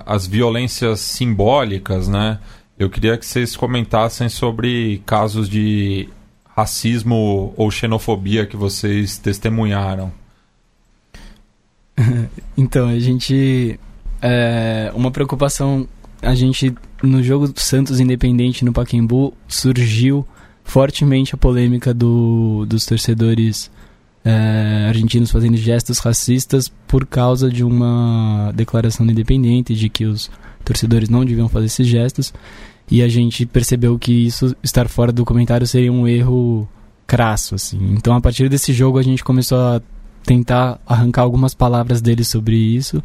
[0.06, 2.40] às violências simbólicas, né?
[2.78, 6.10] Eu queria que vocês comentassem sobre casos de
[6.56, 10.12] racismo ou xenofobia que vocês testemunharam.
[12.58, 13.80] então, a gente.
[14.22, 15.88] É, uma preocupação.
[16.22, 20.28] A gente, no jogo Santos Independente no Paquembu, surgiu
[20.64, 23.72] fortemente a polêmica do, dos torcedores
[24.24, 30.30] é, argentinos fazendo gestos racistas por causa de uma declaração do Independente de que os
[30.64, 32.34] torcedores não deviam fazer esses gestos.
[32.92, 36.68] E a gente percebeu que isso estar fora do comentário seria um erro
[37.06, 37.80] crasso, assim.
[37.94, 39.82] Então, a partir desse jogo, a gente começou a
[40.24, 43.04] tentar arrancar algumas palavras dele sobre isso.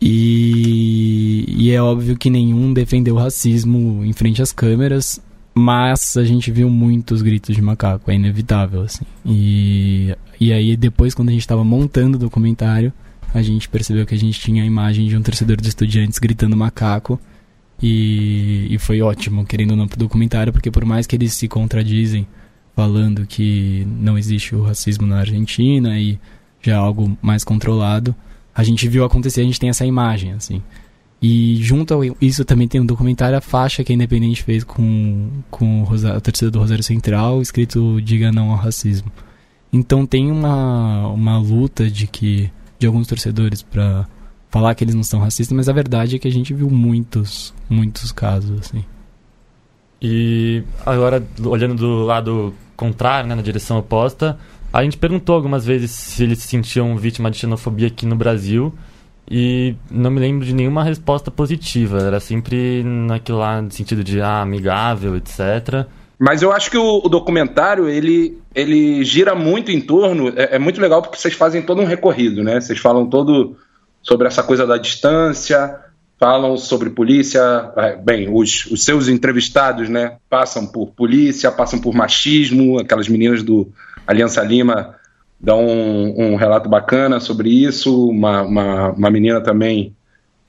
[0.00, 5.20] E, e é óbvio que nenhum defendeu o racismo em frente às câmeras.
[5.54, 9.04] Mas a gente viu muitos gritos de macaco, é inevitável, assim.
[9.26, 12.92] E, e aí, depois, quando a gente estava montando o documentário,
[13.34, 16.56] a gente percebeu que a gente tinha a imagem de um torcedor dos estudiantes gritando
[16.56, 17.20] macaco.
[17.82, 21.48] E, e foi ótimo, querendo ou não, pro documentário, porque por mais que eles se
[21.48, 22.26] contradizem,
[22.76, 26.18] falando que não existe o racismo na Argentina e
[26.62, 28.14] já é algo mais controlado,
[28.54, 30.62] a gente viu acontecer, a gente tem essa imagem, assim.
[31.22, 35.28] E junto a isso também tem um documentário, a faixa que a Independente fez com,
[35.50, 39.12] com a torcida do Rosário Central, escrito Diga Não ao Racismo.
[39.72, 44.08] Então tem uma, uma luta de que de alguns torcedores para
[44.48, 47.54] falar que eles não são racistas, mas a verdade é que a gente viu muitos,
[47.68, 48.84] muitos casos assim.
[50.02, 54.38] E agora olhando do lado contrário, né, na direção oposta,
[54.72, 58.74] a gente perguntou algumas vezes se eles se sentiam vítima de xenofobia aqui no Brasil.
[59.30, 62.00] E não me lembro de nenhuma resposta positiva.
[62.00, 65.86] Era sempre naquilo lá, no sentido de ah, amigável, etc.
[66.18, 70.28] Mas eu acho que o, o, documentário, ele, ele gira muito em torno...
[70.36, 72.60] É, é, muito legal porque vocês fazem todo um recorrido, né?
[72.60, 73.56] Vocês falam todo
[74.02, 75.78] sobre essa coisa da distância,
[76.18, 77.72] falam sobre polícia...
[77.76, 80.16] É, bem, os, os seus entrevistados, né?
[80.28, 82.80] Passam por polícia, passam por machismo.
[82.80, 83.72] Aquelas meninas do
[84.06, 84.96] Aliança Lima
[85.40, 88.08] dá um, um relato bacana sobre isso.
[88.08, 89.94] Uma, uma, uma menina também,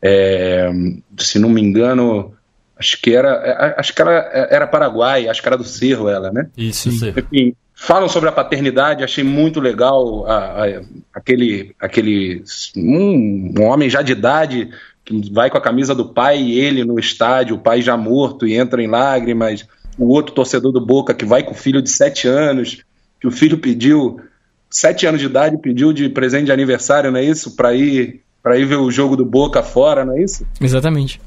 [0.02, 0.70] é,
[1.18, 2.34] se não me engano,
[2.78, 4.12] acho que era, é, acho que era,
[4.52, 6.50] era Paraguai, acho que era do Cerro ela, né?
[6.58, 10.82] Isso, Enfim, falam sobre a paternidade, achei muito legal a, a,
[11.14, 12.44] aquele, aquele
[12.76, 14.70] um, um, homem já de idade
[15.04, 18.46] que vai com a camisa do pai e ele no estádio, o pai já morto
[18.46, 19.66] e entra em lágrimas,
[19.98, 22.84] o outro torcedor do Boca que vai com o filho de sete anos,
[23.20, 24.20] que o filho pediu
[24.72, 27.56] sete anos de idade, pediu de presente de aniversário, não é isso?
[27.56, 30.48] Para ir, para ir ver o jogo do Boca fora, não é isso?
[30.60, 31.20] Exatamente.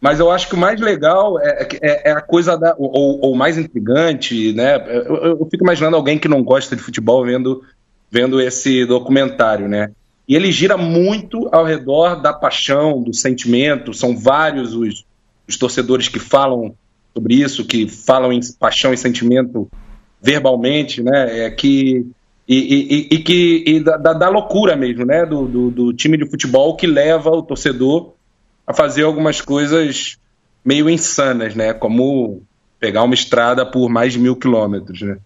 [0.00, 2.74] Mas eu acho que o mais legal é, é, é a coisa da.
[2.78, 4.76] Ou, ou, mais intrigante, né?
[4.86, 7.62] Eu, eu, fico imaginando alguém que não gosta de futebol vendo,
[8.10, 9.90] vendo esse documentário, né?
[10.28, 13.92] E ele gira muito ao redor da paixão, do sentimento.
[13.92, 15.04] São vários os,
[15.48, 16.74] os torcedores que falam
[17.12, 19.68] sobre isso, que falam em paixão e sentimento
[20.20, 21.46] verbalmente, né?
[21.46, 22.06] É que
[22.46, 25.26] e, e, e que e da, da, loucura mesmo, né?
[25.26, 28.14] Do, do, do, time de futebol que leva o torcedor
[28.66, 30.16] a fazer algumas coisas
[30.64, 31.74] meio insanas, né?
[31.74, 32.42] Como
[32.80, 35.18] pegar uma estrada por mais de mil quilômetros, né?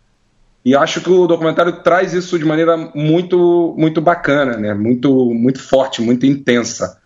[0.64, 4.74] E acho que o documentário traz isso de maneira muito muito bacana, né?
[4.74, 7.00] Muito muito forte, muito intensa.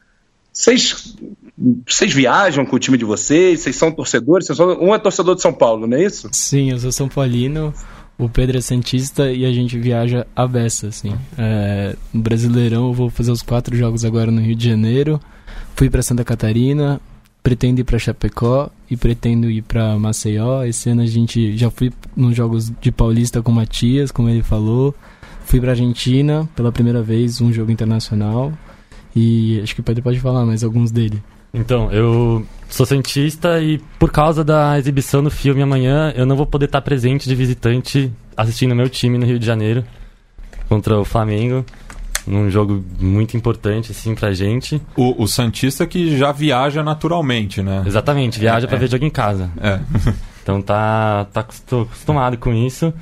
[0.53, 1.15] Vocês
[1.59, 3.61] vocês viajam com o time de vocês?
[3.61, 4.47] Vocês são torcedores?
[4.47, 4.79] Vocês são...
[4.81, 6.29] Um é torcedor de São Paulo, não é isso?
[6.33, 7.73] Sim, eu sou São Paulino.
[8.19, 11.15] O Pedro é Santista e a gente viaja a beça, assim.
[11.37, 15.21] É, no Brasileirão eu vou fazer os quatro jogos agora no Rio de Janeiro.
[15.75, 17.01] Fui para Santa Catarina,
[17.43, 20.65] pretendo ir para Chapecó e pretendo ir para Maceió.
[20.65, 24.43] Esse ano a gente já fui nos jogos de Paulista com o Matias, como ele
[24.43, 24.95] falou.
[25.45, 28.53] Fui para Argentina pela primeira vez, um jogo internacional.
[29.15, 31.23] E acho que o Pedro pode falar mais alguns dele.
[31.53, 36.47] Então, eu sou cientista e por causa da exibição do filme amanhã, eu não vou
[36.47, 39.85] poder estar presente de visitante assistindo meu time no Rio de Janeiro
[40.69, 41.65] contra o Flamengo.
[42.27, 44.83] Num jogo muito importante, assim, pra gente.
[44.97, 47.85] O, o Santista que já viaja naturalmente, né?
[47.87, 48.81] Exatamente, viaja é, pra é.
[48.81, 49.49] ver jogo em casa.
[49.61, 49.79] É.
[50.43, 52.93] então tá, tá acostumado com isso.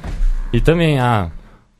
[0.52, 1.30] E também, ah,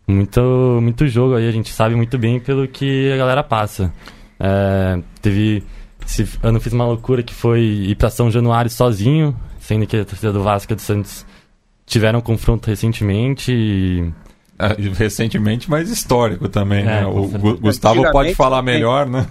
[0.07, 0.41] muito,
[0.83, 3.93] muito jogo aí, a gente sabe muito bem pelo que a galera passa.
[4.41, 5.63] É, teve.
[6.07, 10.05] Esse ano fiz uma loucura que foi ir pra São Januário sozinho, sendo que a
[10.05, 11.27] torcida do Vasco e do Santos
[11.87, 14.13] tiveram um confronto recentemente e...
[14.59, 17.07] é, recentemente, mas histórico também, é, né?
[17.07, 17.27] O
[17.59, 19.27] Gustavo pode falar melhor, né?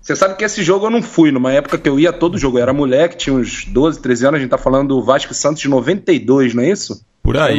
[0.00, 2.58] Você sabe que esse jogo eu não fui, numa época que eu ia todo jogo.
[2.58, 5.62] Eu era moleque, tinha uns 12, 13 anos, a gente tá falando do Vasco Santos
[5.62, 7.04] de 92, não é isso?
[7.22, 7.58] Por aí.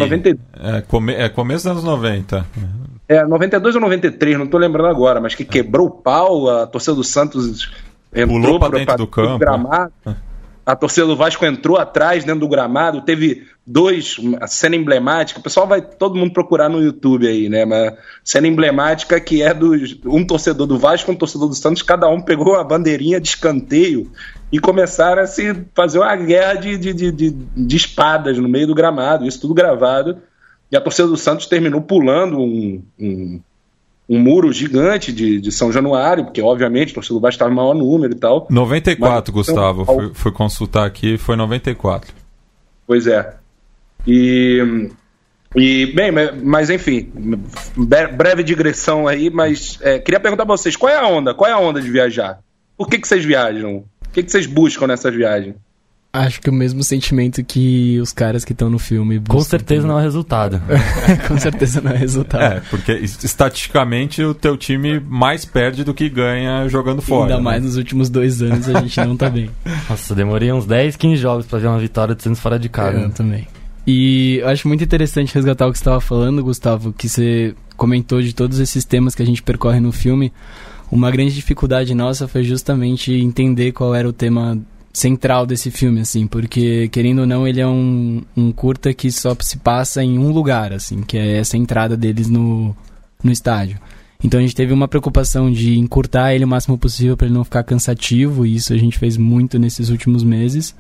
[0.62, 2.46] É, come, é começo dos anos 90.
[3.08, 6.96] É, 92 ou 93, não tô lembrando agora, mas que quebrou o pau, a torcida
[6.96, 7.72] do Santos
[8.14, 9.40] entrou Pulou pra dentro pra, do campo.
[9.40, 9.94] Gramado.
[10.06, 10.14] É
[10.66, 15.44] a torcida do Vasco entrou atrás dentro do gramado, teve dois, a cena emblemática, o
[15.44, 17.66] pessoal vai todo mundo procurar no YouTube aí, né?
[17.66, 22.08] Mas cena emblemática que é dos um torcedor do Vasco, um torcedor do Santos, cada
[22.08, 24.10] um pegou a bandeirinha de escanteio
[24.54, 28.68] e começaram a se fazer uma guerra de, de, de, de, de espadas no meio
[28.68, 30.20] do gramado, isso tudo gravado.
[30.72, 33.42] E a torcida do Santos terminou pulando um, um
[34.08, 37.56] um muro gigante de, de São Januário, porque obviamente o torcedor do Vasco estava em
[37.56, 38.48] maior número e tal.
[38.50, 42.14] 94, mas, Gustavo, então, fui, fui, consultar aqui, foi 94.
[42.86, 43.34] Pois é.
[44.06, 44.90] E,
[45.56, 46.12] e bem,
[46.44, 47.12] mas enfim,
[48.14, 51.34] breve digressão aí, mas é, queria perguntar para vocês, qual é a onda?
[51.34, 52.40] Qual é a onda de viajar?
[52.78, 53.86] Por que, que vocês viajam?
[54.14, 55.56] O que, que vocês buscam nessas viagens?
[56.14, 59.20] Acho que o mesmo sentimento que os caras que estão no filme.
[59.28, 60.62] Com certeza não é resultado.
[61.28, 62.44] Com certeza não é resultado.
[62.44, 67.24] É, porque estatisticamente o teu time mais perde do que ganha jogando fora.
[67.24, 67.42] Ainda né?
[67.42, 69.50] mais nos últimos dois anos a gente não tá bem.
[69.90, 73.00] Nossa, demorei uns 10, 15 jogos para ver uma vitória de Santos fora de casa.
[73.00, 73.48] Eu também.
[73.88, 78.22] E eu acho muito interessante resgatar o que você estava falando, Gustavo, que você comentou
[78.22, 80.32] de todos esses temas que a gente percorre no filme.
[80.92, 84.60] Uma grande dificuldade nossa foi justamente entender qual era o tema
[84.94, 89.36] central desse filme, assim, porque, querendo ou não, ele é um, um curta que só
[89.40, 92.76] se passa em um lugar, assim, que é essa entrada deles no,
[93.24, 93.80] no estádio.
[94.24, 97.44] Então a gente teve uma preocupação de encurtar ele o máximo possível para ele não
[97.44, 100.76] ficar cansativo, e isso a gente fez muito nesses últimos meses.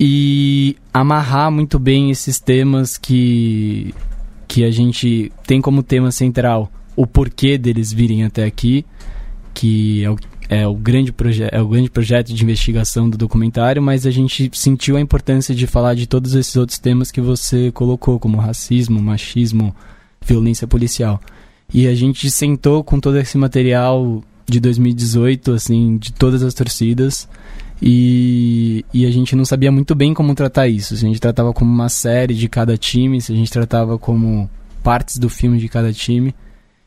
[0.00, 3.92] E amarrar muito bem esses temas que,
[4.48, 8.86] que a gente tem como tema central o porquê deles virem até aqui,
[9.54, 10.16] que é o
[10.48, 14.50] é o grande projeto é o grande projeto de investigação do documentário, mas a gente
[14.52, 19.00] sentiu a importância de falar de todos esses outros temas que você colocou, como racismo,
[19.00, 19.74] machismo,
[20.20, 21.20] violência policial.
[21.72, 27.26] E a gente sentou com todo esse material de 2018, assim, de todas as torcidas,
[27.80, 30.96] e, e a gente não sabia muito bem como tratar isso.
[30.96, 34.50] Se a gente tratava como uma série de cada time, se a gente tratava como
[34.82, 36.34] partes do filme de cada time.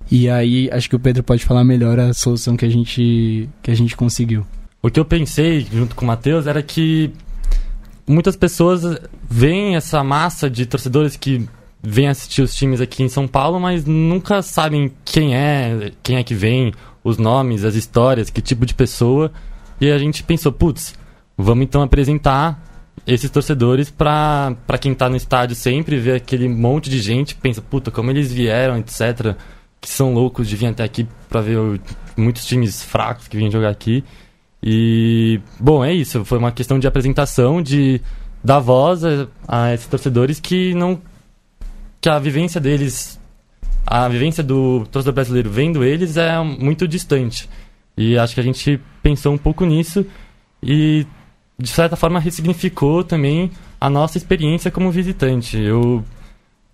[0.10, 3.72] E aí acho que o Pedro pode falar melhor a solução que a gente, que
[3.72, 4.46] a gente conseguiu.
[4.82, 7.12] O que eu pensei junto com o Matheus era que
[8.08, 11.48] muitas pessoas veem essa massa de torcedores que
[11.82, 16.24] vêm assistir os times aqui em São Paulo, mas nunca sabem quem é, quem é
[16.24, 16.72] que vem,
[17.04, 19.32] os nomes, as histórias, que tipo de pessoa.
[19.82, 20.94] E a gente pensou, putz,
[21.36, 22.64] vamos então apresentar
[23.08, 27.90] esses torcedores para quem está no estádio sempre, ver aquele monte de gente, pensa, puta,
[27.90, 29.36] como eles vieram, etc
[29.82, 31.58] que são loucos de vir até aqui para ver
[32.18, 34.04] muitos times fracos que vêm jogar aqui.
[34.64, 36.26] E, bom, é isso.
[36.26, 38.02] Foi uma questão de apresentação, de
[38.44, 41.00] dar voz a, a esses torcedores que não.
[42.02, 43.20] que a vivência deles.
[43.86, 47.48] A vivência do torcedor brasileiro vendo eles é muito distante.
[47.96, 50.06] E acho que a gente pensou um pouco nisso
[50.62, 51.06] e,
[51.58, 55.58] de certa forma, ressignificou também a nossa experiência como visitante.
[55.58, 56.04] Eu,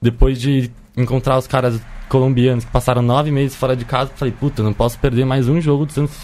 [0.02, 1.82] depois de encontrar os caras
[2.12, 5.62] colombianos que passaram nove meses fora de casa, falei, puta, não posso perder mais um
[5.62, 6.18] jogo do Santos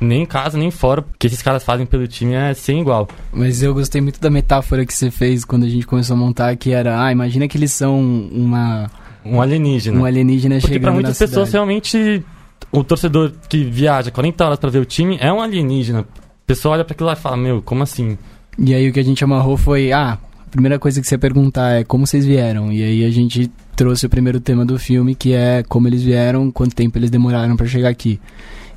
[0.00, 3.08] nem em casa, nem fora, porque esses caras fazem pelo time é sem igual.
[3.32, 6.56] Mas eu gostei muito da metáfora que você fez quando a gente começou a montar,
[6.56, 8.90] que era, ah, imagina que eles são uma...
[9.24, 10.00] Um alienígena.
[10.00, 11.52] Um alienígena porque chegando pra muitas pessoas, cidade.
[11.52, 12.24] realmente,
[12.72, 16.00] o torcedor que viaja 40 horas para ver o time é um alienígena.
[16.00, 18.18] A pessoa olha para aquilo lá e fala, meu, como assim?
[18.58, 21.18] E aí o que a gente amarrou foi, ah, a primeira coisa que você ia
[21.18, 22.72] perguntar é como vocês vieram.
[22.72, 26.50] E aí a gente trouxe o primeiro tema do filme, que é como eles vieram,
[26.50, 28.20] quanto tempo eles demoraram para chegar aqui.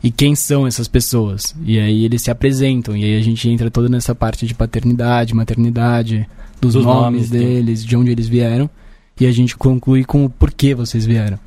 [0.03, 1.55] E quem são essas pessoas?
[1.65, 5.33] E aí eles se apresentam, e aí a gente entra toda nessa parte de paternidade,
[5.33, 6.29] maternidade,
[6.61, 8.69] dos, dos nomes, nomes, deles, de onde eles vieram,
[9.19, 11.39] e a gente conclui com o porquê vocês vieram.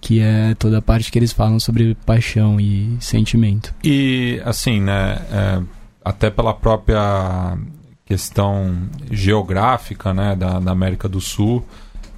[0.00, 3.74] Que é toda a parte que eles falam sobre paixão e sentimento.
[3.84, 5.62] E, assim, né, é,
[6.02, 7.58] até pela própria
[8.06, 11.64] questão geográfica né, da, da América do Sul,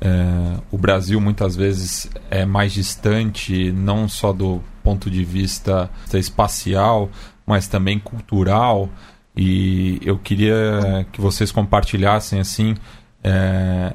[0.01, 7.11] é, o Brasil muitas vezes é mais distante, não só do ponto de vista espacial,
[7.47, 8.89] mas também cultural.
[9.37, 12.75] E eu queria que vocês compartilhassem assim
[13.23, 13.93] é,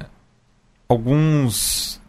[0.88, 2.00] alguns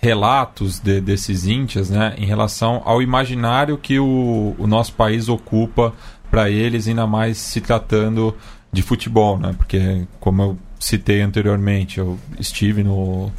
[0.00, 5.92] relatos de, desses índios né, em relação ao imaginário que o, o nosso país ocupa
[6.30, 8.36] para eles, ainda mais se tratando
[8.72, 9.54] de futebol, né?
[9.56, 13.32] Porque, como eu citei anteriormente, eu estive no,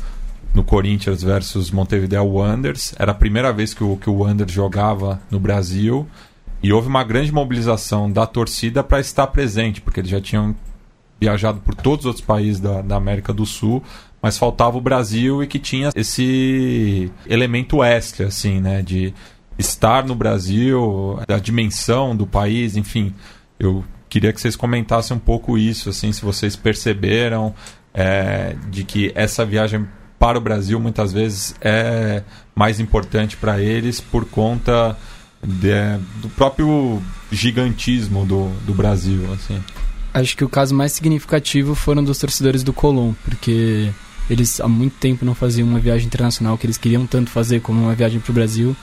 [0.53, 2.93] no Corinthians versus Montevideo Wanderers.
[2.97, 6.07] Era a primeira vez que o, que o Wanderers jogava no Brasil.
[6.61, 10.55] E houve uma grande mobilização da torcida para estar presente, porque eles já tinham
[11.19, 13.83] viajado por todos os outros países da, da América do Sul,
[14.21, 18.81] mas faltava o Brasil e que tinha esse elemento extra, assim, né?
[18.81, 19.13] De
[19.57, 23.13] estar no Brasil, da dimensão do país, enfim.
[23.59, 23.83] Eu
[24.17, 27.53] queria que vocês comentassem um pouco isso, assim, se vocês perceberam
[27.93, 32.23] é, de que essa viagem para o Brasil muitas vezes é
[32.55, 34.97] mais importante para eles por conta
[35.43, 36.99] de, do próprio
[37.31, 39.63] gigantismo do, do Brasil, assim.
[40.11, 43.91] Acho que o caso mais significativo foram dos torcedores do Colón, porque
[44.27, 47.83] eles há muito tempo não faziam uma viagem internacional que eles queriam tanto fazer como
[47.83, 48.75] uma viagem para o Brasil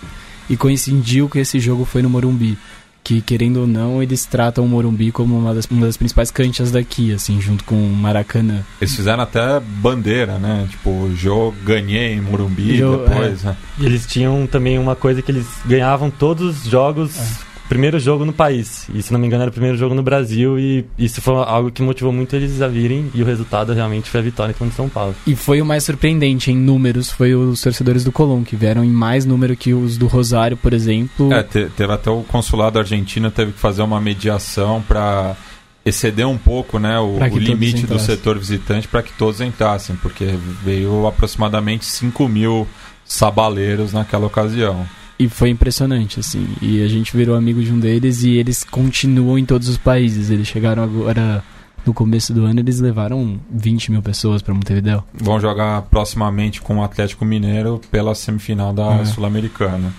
[0.48, 2.56] e coincidiu que esse jogo foi no Morumbi
[3.04, 6.70] que querendo ou não eles tratam o Morumbi como uma das, uma das principais canchas
[6.70, 8.64] daqui, assim, junto com o Maracanã.
[8.80, 10.66] Eles fizeram até bandeira, né?
[10.70, 13.44] Tipo, jogo ganhei em Morumbi depois.
[13.44, 13.48] É.
[13.48, 13.56] Né?
[13.78, 18.32] Eles tinham também uma coisa que eles ganhavam todos os jogos é primeiro jogo no
[18.32, 18.88] país.
[18.94, 20.58] E se não me engano era o primeiro jogo no Brasil.
[20.58, 23.10] E isso foi algo que motivou muito eles a virem.
[23.14, 25.14] E o resultado realmente foi a vitória contra São Paulo.
[25.26, 28.90] E foi o mais surpreendente em números: foi os torcedores do Colón, que vieram em
[28.90, 31.32] mais número que os do Rosário, por exemplo.
[31.32, 35.36] É, teve até o consulado argentino teve que fazer uma mediação para
[35.84, 40.24] exceder um pouco né, o, o limite do setor visitante para que todos entrassem, porque
[40.62, 42.66] veio aproximadamente 5 mil
[43.04, 44.86] sabaleiros naquela ocasião.
[45.18, 46.48] E foi impressionante, assim.
[46.60, 50.30] E a gente virou amigo de um deles e eles continuam em todos os países.
[50.30, 51.42] Eles chegaram agora
[51.86, 55.04] no começo do ano eles levaram 20 mil pessoas para Montevideo.
[55.12, 59.04] Vão jogar proximamente com o Atlético Mineiro pela semifinal da é.
[59.04, 59.92] Sul-Americana.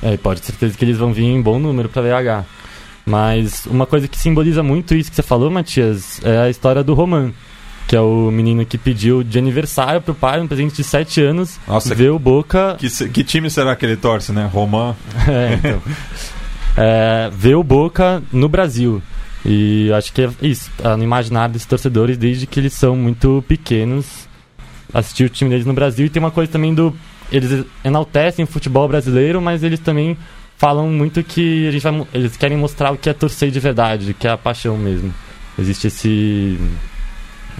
[0.00, 2.44] É, pode ter certeza que eles vão vir em bom número para VH.
[3.04, 6.94] Mas uma coisa que simboliza muito isso que você falou, Matias, é a história do
[6.94, 7.32] Roman
[7.88, 11.58] que é o menino que pediu de aniversário pro pai, um presente de 7 anos,
[11.66, 12.76] Nossa, ver o Boca...
[12.78, 14.46] Que, que, time será que ele torce, né?
[14.52, 14.94] Roman?
[15.26, 15.82] é, então.
[16.76, 19.02] é, ver o Boca no Brasil.
[19.42, 23.42] E acho que é isso, é no imaginário dos torcedores, desde que eles são muito
[23.48, 24.28] pequenos,
[24.92, 26.04] assistir o time deles no Brasil.
[26.04, 26.94] E tem uma coisa também do...
[27.32, 30.14] Eles enaltecem o futebol brasileiro, mas eles também
[30.58, 34.12] falam muito que a gente vai, eles querem mostrar o que é torcer de verdade,
[34.12, 35.14] que é a paixão mesmo.
[35.58, 36.58] Existe esse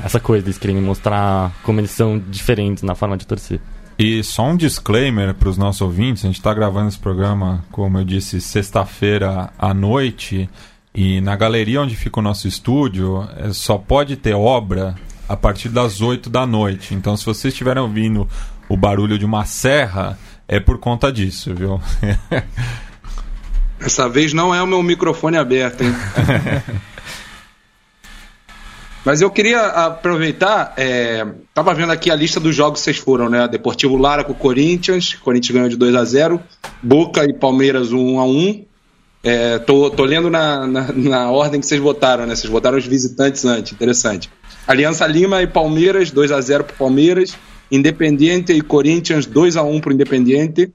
[0.04, 3.60] essa coisa, eles querem mostrar como eles são diferentes na forma de torcer.
[3.98, 7.98] E só um disclaimer para os nossos ouvintes: a gente está gravando esse programa, como
[7.98, 10.48] eu disse, sexta-feira à noite.
[10.94, 14.94] E na galeria onde fica o nosso estúdio, é, só pode ter obra
[15.28, 16.94] a partir das 8 da noite.
[16.94, 18.26] Então, se vocês estiverem ouvindo
[18.68, 21.80] o barulho de uma serra, é por conta disso, viu?
[23.80, 25.94] Essa vez não é o meu microfone aberto, hein?
[29.08, 33.30] Mas eu queria aproveitar, é, tava vendo aqui a lista dos jogos que vocês foram,
[33.30, 33.48] né?
[33.48, 36.38] Deportivo Lara com o Corinthians, Corinthians ganhou de 2 a 0
[36.82, 38.64] Boca e Palmeiras 1 a 1
[39.22, 42.36] é, tô, tô lendo na, na, na, ordem que vocês votaram, né?
[42.36, 44.28] Vocês votaram os visitantes antes, interessante.
[44.66, 47.34] Aliança Lima e Palmeiras, 2 a 0 pro Palmeiras.
[47.72, 50.70] Independiente e Corinthians, 2 a 1 pro Independiente.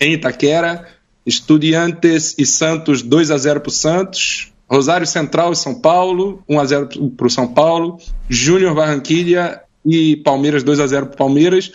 [0.00, 0.88] Em Itaquera.
[1.26, 4.53] Estudiantes e Santos, 2 a 0 pro Santos.
[4.70, 7.98] Rosário Central e São Paulo, 1x0 para o São Paulo.
[8.28, 11.72] Júnior Barranquilha e Palmeiras, 2x0 para Palmeiras.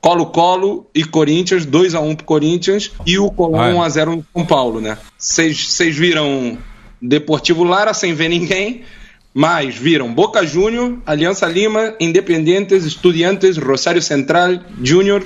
[0.00, 2.90] Colo-Colo e Corinthians, 2x1 para Corinthians.
[3.06, 4.98] E o Colón, 1x0 no São Paulo, né?
[5.16, 6.58] Vocês viram
[7.00, 8.82] Deportivo Lara sem ver ninguém,
[9.32, 15.24] mas viram Boca Júnior, Aliança Lima, Independentes, Estudiantes, Rosário Central, Júnior,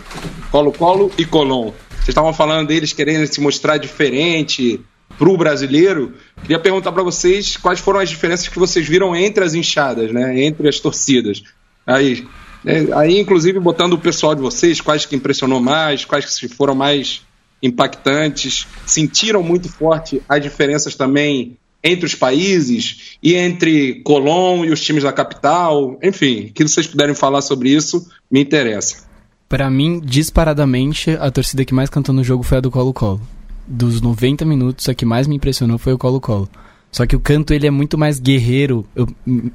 [0.50, 1.72] Colo-Colo e Colón.
[1.90, 4.80] Vocês estavam falando deles querendo se mostrar diferente,
[5.18, 9.42] para o brasileiro, queria perguntar para vocês quais foram as diferenças que vocês viram entre
[9.42, 11.42] as inchadas, né, entre as torcidas.
[11.86, 12.26] Aí,
[12.64, 16.74] é, aí inclusive botando o pessoal de vocês, quais que impressionou mais, quais que foram
[16.74, 17.22] mais
[17.62, 24.82] impactantes, sentiram muito forte as diferenças também entre os países e entre Colón e os
[24.82, 29.06] times da capital, enfim, que vocês puderem falar sobre isso, me interessa.
[29.48, 33.20] Para mim, disparadamente, a torcida que mais cantou no jogo foi a do Colo-Colo
[33.66, 36.48] dos 90 minutos, a que mais me impressionou foi o Colo-Colo.
[36.90, 38.86] Só que o canto ele é muito mais guerreiro.
[38.94, 39.06] Eu,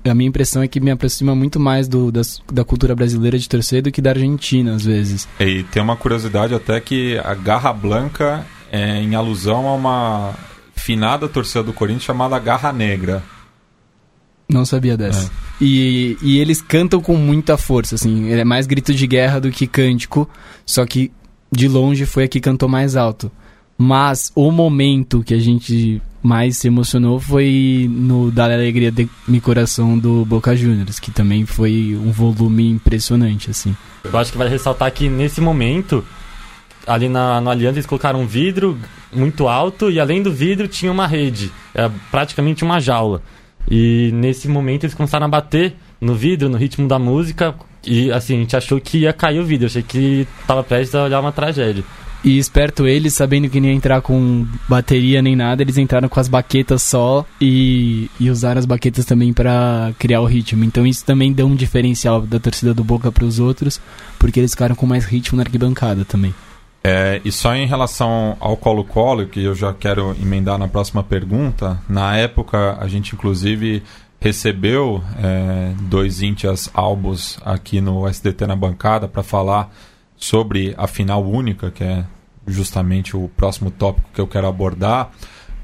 [0.07, 3.49] a minha impressão é que me aproxima muito mais do, das, da cultura brasileira de
[3.49, 5.27] torcer do que da Argentina, às vezes.
[5.39, 10.35] E tem uma curiosidade até que a Garra Blanca é em alusão a uma
[10.75, 13.23] finada torcida do Corinthians chamada Garra Negra.
[14.47, 15.31] Não sabia dessa.
[15.59, 18.31] E, e eles cantam com muita força, assim.
[18.31, 20.29] É mais grito de guerra do que cântico.
[20.65, 21.11] Só que
[21.51, 23.31] de longe foi a que cantou mais alto.
[23.83, 29.41] Mas o momento que a gente mais se emocionou foi no Da Alegria de Mi
[29.41, 33.75] Coração do Boca Juniors, que também foi um volume impressionante, assim.
[34.03, 36.05] Eu acho que vai ressaltar que nesse momento,
[36.85, 38.77] ali na, no Aliança, eles colocaram um vidro
[39.11, 43.23] muito alto e além do vidro tinha uma rede, é praticamente uma jaula.
[43.67, 48.35] E nesse momento eles começaram a bater no vidro, no ritmo da música, e assim,
[48.35, 51.31] a gente achou que ia cair o vidro, achei que tava prestes a olhar uma
[51.31, 51.83] tragédia.
[52.23, 56.27] E esperto eles, sabendo que ia entrar com bateria nem nada, eles entraram com as
[56.27, 60.63] baquetas só e, e usaram as baquetas também para criar o ritmo.
[60.63, 63.81] Então isso também deu um diferencial da torcida do Boca para os outros,
[64.19, 66.33] porque eles ficaram com mais ritmo na arquibancada também.
[66.83, 71.79] É, e só em relação ao Colo-Colo, que eu já quero emendar na próxima pergunta,
[71.87, 73.83] na época a gente inclusive
[74.19, 79.71] recebeu é, dois Íntias Albos aqui no SDT na bancada para falar
[80.21, 82.05] sobre a final única, que é
[82.47, 85.09] justamente o próximo tópico que eu quero abordar.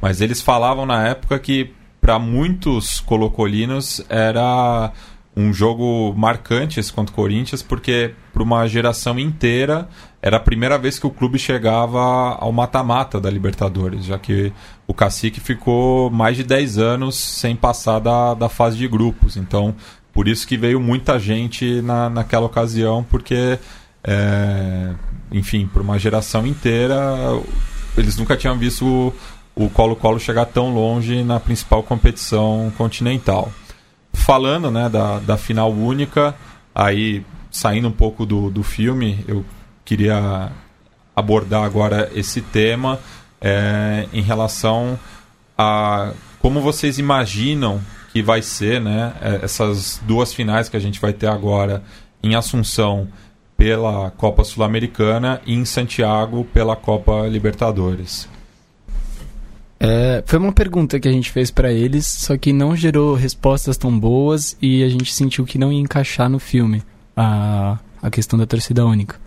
[0.02, 4.92] Mas eles falavam na época que para muitos colocolinos era
[5.36, 9.88] um jogo marcante esse contra o Corinthians, porque para uma geração inteira
[10.20, 14.52] era a primeira vez que o clube chegava ao mata-mata da Libertadores, já que
[14.88, 19.38] o Cacique ficou mais de 10 anos sem passar da, da fase de grupos.
[19.38, 19.76] Então,
[20.12, 23.60] por isso que veio muita gente na, naquela ocasião, porque
[24.08, 24.94] é,
[25.32, 26.96] enfim, por uma geração inteira,
[27.98, 29.14] eles nunca tinham visto
[29.54, 33.52] o Colo-Colo chegar tão longe na principal competição continental.
[34.14, 36.34] Falando né, da, da final única,
[36.74, 39.44] aí saindo um pouco do, do filme, eu
[39.84, 40.52] queria
[41.16, 43.00] abordar agora esse tema
[43.42, 44.98] é, em relação
[45.58, 47.82] a como vocês imaginam
[48.14, 51.84] que vai ser né, é, essas duas finais que a gente vai ter agora
[52.22, 53.08] em Assunção
[53.58, 58.30] pela Copa Sul-Americana e em Santiago pela Copa Libertadores?
[59.80, 63.78] É, foi uma pergunta que a gente fez para eles, só que não gerou respostas
[63.78, 66.84] tão boas e a gente sentiu que não ia encaixar no filme
[67.16, 69.20] a, a questão da torcida única.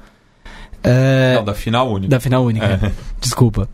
[0.82, 2.08] É, não, da final única.
[2.08, 2.92] Da final única, é.
[3.20, 3.68] desculpa.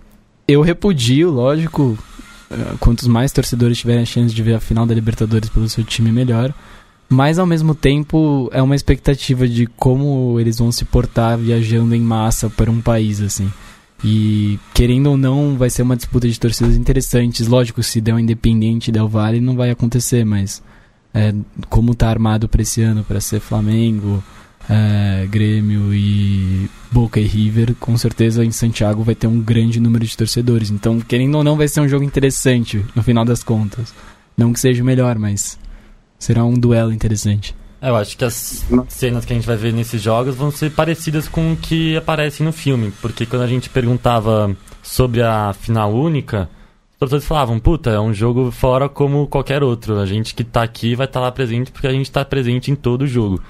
[0.46, 1.98] Eu repudio, lógico,
[2.50, 5.84] é, quantos mais torcedores tiverem a chance de ver a final da Libertadores pelo seu
[5.84, 6.52] time, melhor.
[7.08, 12.00] Mas ao mesmo tempo é uma expectativa de como eles vão se portar viajando em
[12.00, 13.50] massa para um país assim.
[14.04, 17.46] E querendo ou não, vai ser uma disputa de torcidas interessantes.
[17.46, 20.62] Lógico, se der um Independente Del Valle não vai acontecer, mas
[21.14, 21.32] é,
[21.70, 24.22] como tá armado para esse ano para ser Flamengo,
[24.68, 30.04] é, Grêmio e Boca e River, com certeza em Santiago vai ter um grande número
[30.04, 30.70] de torcedores.
[30.70, 33.94] Então, querendo ou não, vai ser um jogo interessante no final das contas.
[34.36, 35.58] Não que seja o melhor, mas
[36.18, 37.54] será um duelo interessante.
[37.80, 40.70] É, eu acho que as cenas que a gente vai ver nesses jogos vão ser
[40.72, 45.92] parecidas com o que aparece no filme, porque quando a gente perguntava sobre a final
[45.92, 46.48] única,
[46.92, 49.98] os professores falavam, puta, é um jogo fora como qualquer outro.
[49.98, 52.70] A gente que tá aqui vai estar tá lá presente porque a gente tá presente
[52.70, 53.42] em todo o jogo.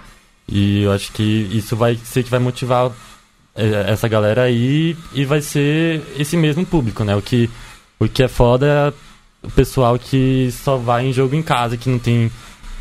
[0.48, 2.90] E eu acho que isso vai ser que vai motivar
[3.54, 7.14] é, essa galera aí e vai ser esse mesmo público, né?
[7.14, 7.48] O que,
[7.98, 11.88] o que é foda é o pessoal que só vai em jogo em casa, que
[11.88, 12.30] não tem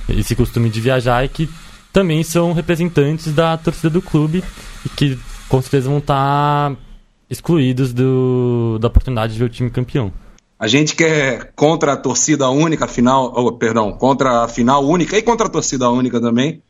[0.10, 1.50] esse costume de viajar e que
[1.92, 4.44] também são representantes da torcida do clube
[4.86, 6.76] e que com certeza vão estar
[7.30, 10.12] excluídos do, da oportunidade de ver o time campeão.
[10.58, 15.18] A gente que é contra a torcida única final, oh, perdão, contra a final única
[15.18, 16.62] e contra a torcida única também.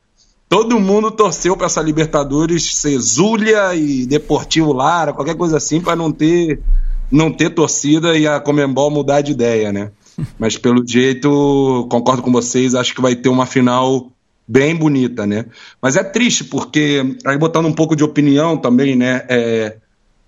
[0.47, 5.95] Todo mundo torceu para essa Libertadores ser Zulia e Deportivo Lara, qualquer coisa assim, para
[5.95, 6.61] não ter
[7.11, 9.91] não ter torcida e a Comembol mudar de ideia, né?
[10.39, 14.11] Mas pelo jeito, concordo com vocês, acho que vai ter uma final
[14.47, 15.45] bem bonita, né?
[15.81, 19.25] Mas é triste porque, aí botando um pouco de opinião também, né?
[19.27, 19.77] É,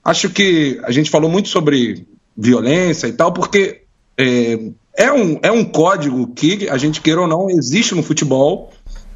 [0.03, 3.81] acho que a gente falou muito sobre violência e tal, porque
[4.17, 4.59] é,
[4.97, 8.73] é, um, é um código que, a gente queira ou não, existe no futebol,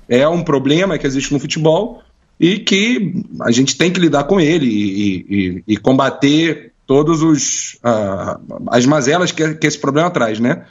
[0.08, 2.02] é um problema que existe no futebol
[2.40, 7.76] e que a gente tem que lidar com ele e, e, e combater todos os
[7.76, 10.66] uh, as mazelas que, que, esse problema traz, né?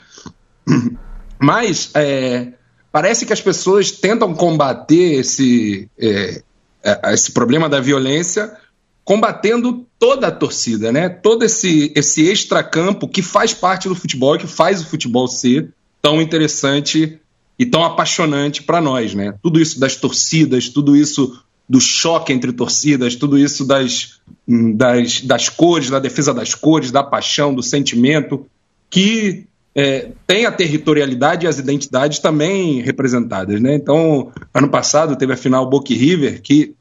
[1.41, 2.53] Mas é,
[2.91, 6.43] parece que as pessoas tentam combater esse é,
[6.83, 8.55] é, esse problema da violência
[9.03, 11.09] combatendo toda a torcida, né?
[11.09, 16.21] Todo esse esse extracampo que faz parte do futebol, que faz o futebol ser tão
[16.21, 17.19] interessante
[17.57, 19.33] e tão apaixonante para nós, né?
[19.41, 25.47] Tudo isso das torcidas, tudo isso do choque entre torcidas, tudo isso das, das, das
[25.47, 28.45] cores, da defesa das cores, da paixão, do sentimento,
[28.89, 33.61] que é, tem a territorialidade e as identidades também representadas.
[33.61, 33.73] Né?
[33.73, 36.75] Então, ano passado teve a final Boca River, que,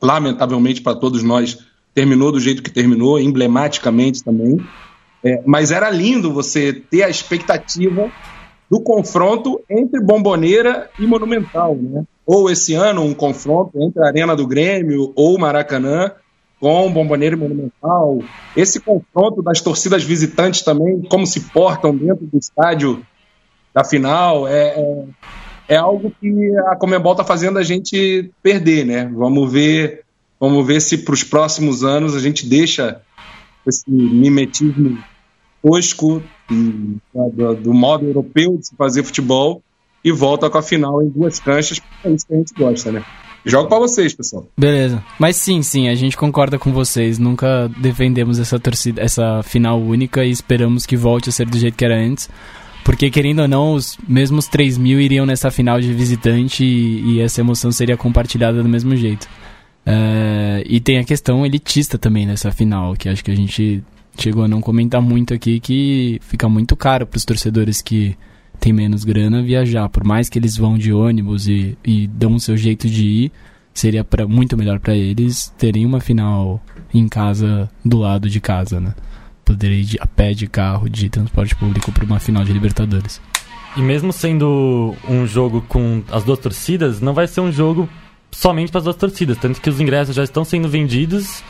[0.00, 1.58] lamentavelmente para todos nós,
[1.92, 4.58] terminou do jeito que terminou, emblematicamente também.
[5.22, 8.10] É, mas era lindo você ter a expectativa
[8.70, 11.76] do confronto entre Bomboneira e Monumental.
[11.76, 12.04] Né?
[12.26, 16.12] Ou esse ano, um confronto entre a Arena do Grêmio ou Maracanã
[16.64, 18.20] com Bomboneira e Monumental.
[18.56, 23.04] Esse confronto das torcidas visitantes também, como se portam dentro do estádio
[23.74, 25.04] da final, é, é,
[25.68, 29.10] é algo que a Comembol está fazendo a gente perder, né?
[29.12, 30.04] Vamos ver,
[30.38, 33.02] vamos ver se para os próximos anos a gente deixa
[33.66, 35.02] esse mimetismo
[35.62, 39.62] tosco do, do modo europeu de se fazer futebol
[40.04, 43.02] e volta com a final em duas canchas, é isso que a gente gosta, né?
[43.46, 44.46] Jogo para vocês, pessoal.
[44.56, 45.04] Beleza.
[45.18, 47.18] Mas sim, sim, a gente concorda com vocês.
[47.18, 51.76] Nunca defendemos essa torcida, essa final única e esperamos que volte a ser do jeito
[51.76, 52.28] que era antes.
[52.84, 57.20] Porque, querendo ou não, os mesmos 3 mil iriam nessa final de visitante e, e
[57.20, 59.26] essa emoção seria compartilhada do mesmo jeito.
[59.86, 63.82] É, e tem a questão elitista também nessa final, que acho que a gente
[64.18, 68.16] chegou a não comentar muito aqui, que fica muito caro para os torcedores que
[68.58, 69.88] tem menos grana viajar.
[69.88, 73.32] Por mais que eles vão de ônibus e, e dão o seu jeito de ir,
[73.72, 78.80] seria pra, muito melhor para eles terem uma final em casa, do lado de casa,
[78.80, 78.94] né?
[79.44, 83.20] Poder ir a pé, de carro, de transporte público para uma final de Libertadores.
[83.76, 87.88] E mesmo sendo um jogo com as duas torcidas, não vai ser um jogo
[88.30, 89.36] somente para as duas torcidas.
[89.36, 91.42] Tanto que os ingressos já estão sendo vendidos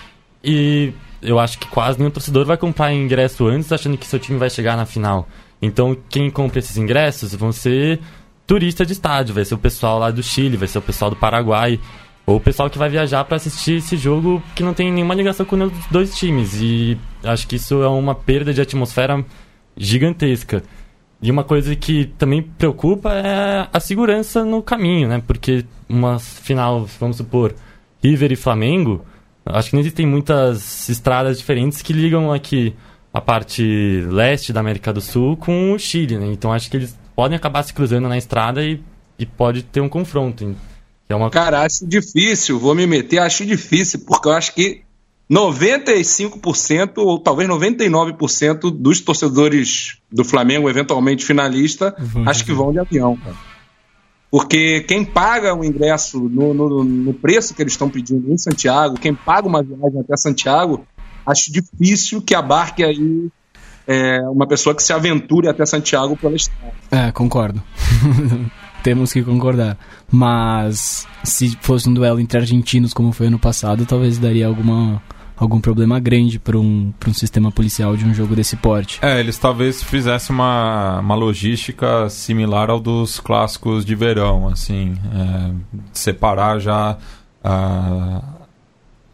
[0.42, 4.38] e eu acho que quase nenhum torcedor vai comprar ingresso antes achando que seu time
[4.38, 5.28] vai chegar na final.
[5.64, 8.00] Então, quem compra esses ingressos vão ser
[8.46, 11.16] turistas de estádio, vai ser o pessoal lá do Chile, vai ser o pessoal do
[11.16, 11.80] Paraguai,
[12.26, 15.44] ou o pessoal que vai viajar para assistir esse jogo que não tem nenhuma ligação
[15.44, 16.60] com os dois times.
[16.60, 19.24] E acho que isso é uma perda de atmosfera
[19.76, 20.62] gigantesca.
[21.22, 25.22] E uma coisa que também preocupa é a segurança no caminho, né?
[25.26, 27.54] Porque uma final, vamos supor,
[28.02, 29.04] River e Flamengo,
[29.46, 32.74] acho que não existem muitas estradas diferentes que ligam aqui
[33.14, 36.26] a parte leste da América do Sul com o Chile, né?
[36.26, 38.82] Então acho que eles podem acabar se cruzando na estrada e,
[39.16, 40.52] e pode ter um confronto.
[41.08, 41.30] É uma...
[41.30, 44.82] Cara, acho difícil, vou me meter, acho difícil, porque eu acho que
[45.30, 52.28] 95% ou talvez 99% dos torcedores do Flamengo, eventualmente finalista, uhum.
[52.28, 53.36] acho que vão de avião, cara.
[54.28, 58.98] Porque quem paga o ingresso no, no, no preço que eles estão pedindo em Santiago,
[58.98, 60.84] quem paga uma viagem até Santiago,
[61.26, 63.28] acho difícil que abarque aí
[63.86, 66.72] é, uma pessoa que se aventure até Santiago pela estrada.
[66.90, 67.62] É, concordo.
[68.82, 69.78] Temos que concordar.
[70.10, 75.02] Mas se fosse um duelo entre argentinos, como foi ano passado, talvez daria alguma
[75.36, 79.00] algum problema grande para um, um sistema policial de um jogo desse porte.
[79.02, 85.50] É, eles talvez fizessem uma, uma logística similar ao dos clássicos de verão, assim, é,
[85.92, 86.96] separar já
[87.42, 88.22] a,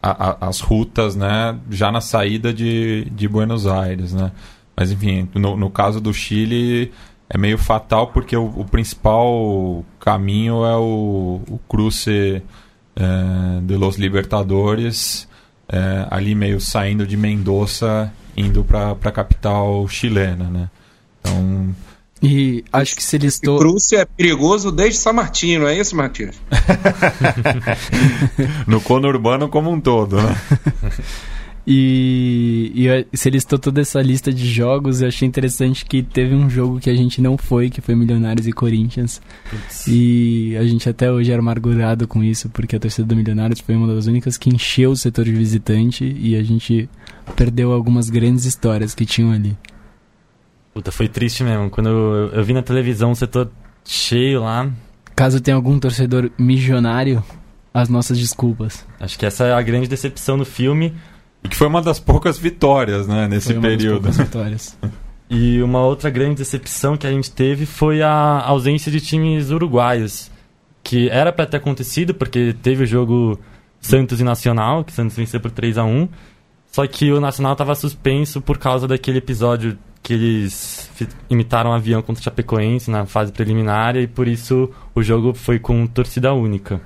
[0.01, 4.31] a, as rutas, né, já na saída de, de Buenos Aires, né.
[4.75, 6.91] Mas enfim, no, no caso do Chile
[7.29, 12.41] é meio fatal porque o, o principal caminho é o, o cruce
[12.95, 15.27] é, de los Libertadores,
[15.67, 20.69] é, ali meio saindo de Mendoza, indo para a capital chilena, né.
[21.19, 21.75] Então
[22.21, 23.57] e acho que se listou.
[23.57, 26.35] Crúcio é perigoso desde São Martino, é isso, Matias?
[28.67, 30.35] no conurbano como um todo, né?
[31.65, 36.49] E, e se listou toda essa lista de jogos, eu achei interessante que teve um
[36.49, 39.21] jogo que a gente não foi, que foi Milionários e Corinthians.
[39.49, 39.87] Putz.
[39.87, 43.75] E a gente até hoje era amargurado com isso, porque a torcida do Milionários foi
[43.75, 46.89] uma das únicas que encheu o setor de visitante e a gente
[47.35, 49.55] perdeu algumas grandes histórias que tinham ali.
[50.73, 51.69] Puta, foi triste mesmo.
[51.69, 53.51] Quando eu, eu vi na televisão o setor
[53.83, 54.69] cheio lá.
[55.15, 57.23] Caso tenha algum torcedor milionário,
[57.73, 58.85] as nossas desculpas.
[58.99, 60.93] Acho que essa é a grande decepção do filme.
[61.43, 64.03] E que foi uma das poucas vitórias, né, nesse foi período.
[64.03, 64.77] Das vitórias.
[65.29, 70.31] e uma outra grande decepção que a gente teve foi a ausência de times uruguaios.
[70.83, 73.39] Que era para ter acontecido, porque teve o jogo
[73.79, 76.07] Santos e Nacional, que Santos venceu por 3 a 1
[76.71, 80.89] Só que o Nacional estava suspenso por causa daquele episódio que eles
[81.29, 85.59] imitaram um avião contra o Chapecoense na fase preliminar e por isso o jogo foi
[85.59, 86.81] com torcida única.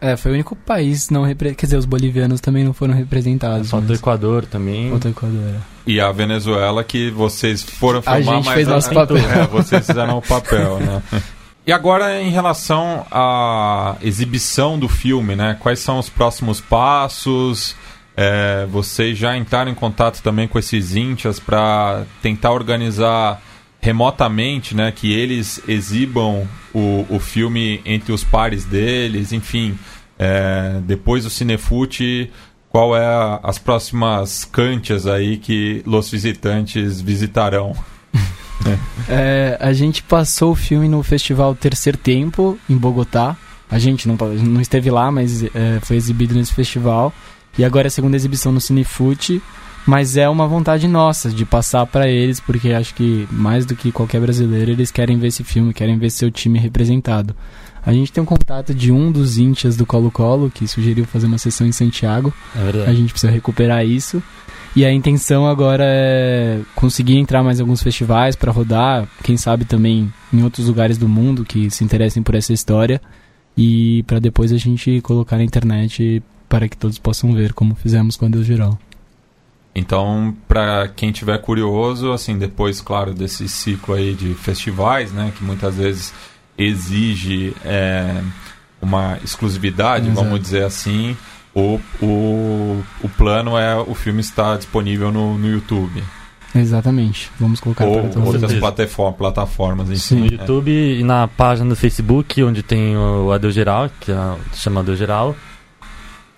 [0.00, 1.54] É, foi o único país não repre...
[1.54, 3.70] quer dizer, os bolivianos também não foram representados.
[3.70, 3.98] Falta mas...
[3.98, 4.90] o Equador também.
[4.90, 5.40] Falta o Equador.
[5.40, 5.60] É.
[5.86, 9.16] E a Venezuela que vocês foram filmar, a gente mas fez nosso papel.
[9.16, 11.02] É, vocês fizeram o papel, né?
[11.68, 15.54] E agora em relação à exibição do filme, né?
[15.60, 17.76] Quais são os próximos passos?
[18.20, 23.40] É, vocês já entraram em contato também com esses índias para tentar organizar
[23.80, 26.44] remotamente, né, que eles exibam
[26.74, 29.78] o, o filme entre os pares deles, enfim,
[30.18, 32.28] é, depois do Cinefute,
[32.68, 37.72] qual é a, as próximas cantias aí que os visitantes visitarão?
[39.08, 43.36] é, a gente passou o filme no festival Terceiro Tempo, em Bogotá.
[43.70, 47.14] A gente não, não esteve lá, mas é, foi exibido nesse festival.
[47.58, 49.42] E agora é a segunda exibição no Cinefute.
[49.86, 53.90] Mas é uma vontade nossa de passar para eles, porque acho que mais do que
[53.90, 57.34] qualquer brasileiro, eles querem ver esse filme, querem ver seu time representado.
[57.86, 61.38] A gente tem um contato de um dos íntias do Colo-Colo, que sugeriu fazer uma
[61.38, 62.34] sessão em Santiago.
[62.54, 62.90] É verdade.
[62.90, 64.22] A gente precisa recuperar isso.
[64.76, 69.64] E a intenção agora é conseguir entrar mais em alguns festivais para rodar, quem sabe
[69.64, 73.00] também em outros lugares do mundo que se interessem por essa história
[73.56, 78.16] e para depois a gente colocar na internet para que todos possam ver, como fizemos
[78.16, 78.78] com a Deus Geral.
[79.74, 85.44] Então, para quem tiver curioso, assim, depois, claro, desse ciclo aí de festivais, né, que
[85.44, 86.12] muitas vezes
[86.56, 88.20] exige é,
[88.82, 90.24] uma exclusividade, Exato.
[90.24, 91.16] vamos dizer assim,
[91.54, 96.02] o, o, o plano é o filme estar disponível no, no YouTube.
[96.54, 97.30] Exatamente.
[97.38, 100.20] Vamos colocar Ou para outras plataformas, plataformas Sim.
[100.20, 101.00] No YouTube é.
[101.00, 104.16] e na página do Facebook, onde tem o Adeus Geral, que é,
[104.54, 105.36] chama Adeus Geral.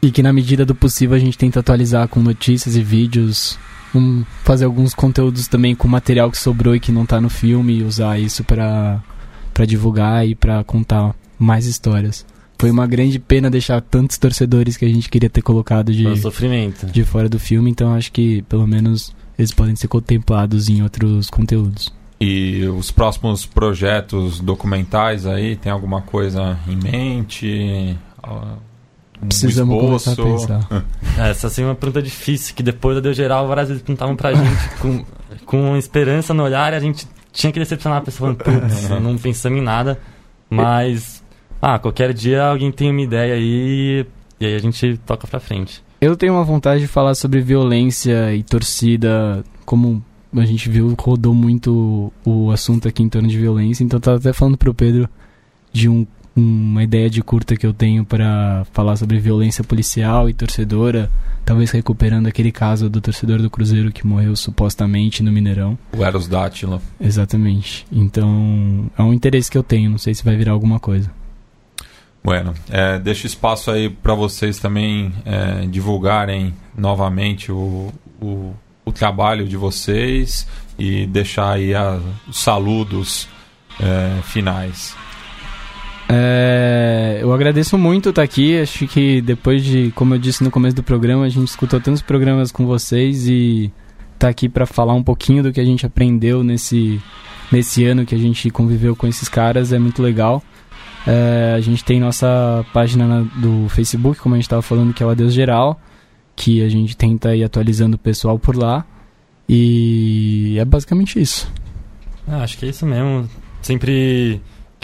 [0.03, 3.59] E que na medida do possível a gente tenta atualizar com notícias e vídeos.
[3.95, 7.79] Um, fazer alguns conteúdos também com material que sobrou e que não está no filme
[7.79, 9.03] e usar isso para
[9.67, 12.25] divulgar e para contar mais histórias.
[12.61, 16.87] Foi uma grande pena deixar tantos torcedores que a gente queria ter colocado de, sofrimento.
[16.87, 21.31] de fora do filme, então acho que pelo menos eles podem ser contemplados em outros
[21.31, 21.93] conteúdos.
[22.21, 27.97] E os próximos projetos documentais aí, tem alguma coisa em mente?
[29.27, 30.85] Precisamos começar a pensar.
[31.19, 34.33] Essa assim, é uma pergunta difícil, que depois da Deu Geral, várias vezes perguntavam pra
[34.33, 35.05] gente com,
[35.45, 39.59] com esperança no olhar e a gente tinha que decepcionar a pessoa, putz, não pensamos
[39.59, 40.01] em nada.
[40.49, 41.23] Mas,
[41.61, 44.07] ah, qualquer dia alguém tem uma ideia aí
[44.41, 45.83] e aí a gente toca pra frente.
[46.01, 50.03] Eu tenho uma vontade de falar sobre violência e torcida, como
[50.35, 54.17] a gente viu, rodou muito o assunto aqui em torno de violência, então eu tava
[54.17, 55.09] até falando pro Pedro
[55.73, 56.07] de um
[56.41, 61.11] uma ideia de curta que eu tenho para falar sobre violência policial e torcedora,
[61.45, 65.79] talvez recuperando aquele caso do torcedor do Cruzeiro que morreu supostamente no Mineirão.
[65.97, 66.81] O Eros Dátila.
[67.01, 67.87] Exatamente.
[67.93, 71.11] Então, é um interesse que eu tenho, não sei se vai virar alguma coisa.
[72.23, 79.49] Bueno, é, deixo espaço aí para vocês também é, divulgarem novamente o, o, o, trabalho
[79.49, 80.47] de vocês
[80.79, 83.27] e deixar aí a, os saludos
[83.81, 84.95] é, finais.
[86.13, 88.61] É, eu agradeço muito estar aqui.
[88.61, 92.03] Acho que depois de, como eu disse no começo do programa, a gente escutou tantos
[92.03, 93.73] programas com vocês e
[94.19, 97.01] tá aqui para falar um pouquinho do que a gente aprendeu nesse,
[97.53, 100.43] nesse ano que a gente conviveu com esses caras é muito legal.
[101.07, 105.03] É, a gente tem nossa página na, do Facebook, como a gente estava falando, que
[105.03, 105.81] é o Adeus Geral,
[106.35, 108.85] que a gente tenta ir atualizando o pessoal por lá.
[109.49, 111.51] E é basicamente isso.
[112.27, 113.29] Ah, acho que é isso mesmo.
[113.63, 114.41] Sempre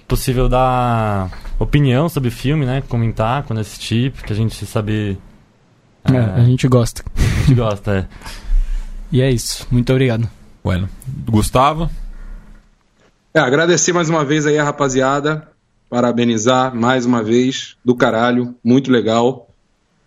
[0.07, 2.83] possível dar opinião sobre o filme, né?
[2.89, 5.19] Comentar quando assistir, porque a gente sabe.
[6.05, 7.05] É, é, a gente gosta.
[7.17, 8.07] A gente gosta, é.
[9.11, 9.67] E é isso.
[9.71, 10.29] Muito obrigado.
[10.63, 10.89] Bueno.
[11.29, 11.91] Gustavo?
[13.33, 15.49] É, agradecer mais uma vez aí a rapaziada.
[15.89, 17.77] Parabenizar mais uma vez.
[17.85, 18.55] Do caralho.
[18.65, 19.49] Muito legal.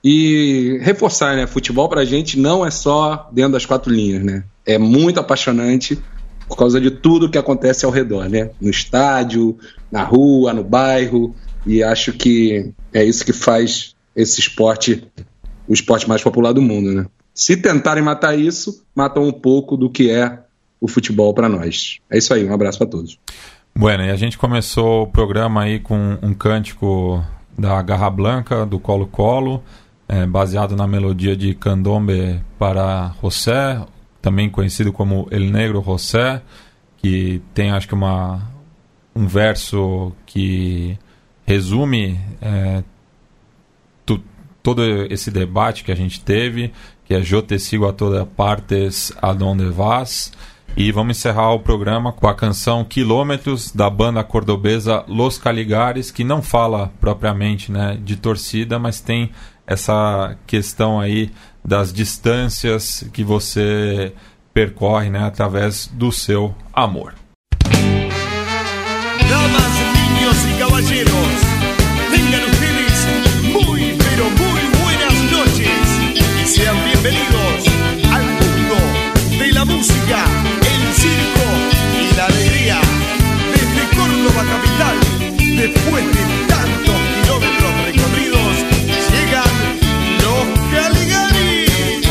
[0.04, 1.48] E reforçar, né?
[1.48, 4.44] Futebol pra gente não é só dentro das quatro linhas, né?
[4.66, 6.02] É muito apaixonante
[6.50, 8.50] por causa de tudo que acontece ao redor, né?
[8.60, 9.58] No estádio,
[9.92, 11.36] na rua, no bairro,
[11.66, 15.08] e acho que é isso que faz esse esporte
[15.68, 17.06] o esporte mais popular do mundo, né?
[17.32, 20.40] Se tentarem matar isso, matam um pouco do que é
[20.82, 22.00] o futebol para nós.
[22.10, 23.20] É isso aí, um abraço para todos.
[23.76, 27.24] Bueno, e a gente começou o programa aí com um cântico
[27.56, 29.64] da Garra Blanca, do Colo Colo,
[30.08, 33.80] é, baseado na melodia de Candombe para José,
[34.22, 36.42] também conhecido como El Negro José,
[36.98, 38.52] que tem acho que uma,
[39.16, 40.98] um verso que
[41.46, 42.84] resume é,
[44.06, 44.22] tu,
[44.62, 46.72] todo esse debate que a gente teve,
[47.06, 50.32] que é Eu te sigo a todas partes a donde vas.
[50.78, 56.24] E vamos encerrar o programa com a canção Quilômetros da banda cordobesa Los Caligares, que
[56.24, 59.32] não fala propriamente né, de torcida, mas tem
[59.68, 61.32] essa questão aí
[61.64, 64.14] das distâncias que você
[64.54, 67.14] percorre né, através do seu amor.
[69.30, 69.69] Damas,
[85.72, 88.54] después de tantos kilómetros recorridos,
[89.12, 89.56] llegan
[90.24, 90.44] los
[90.74, 92.08] Caligaris.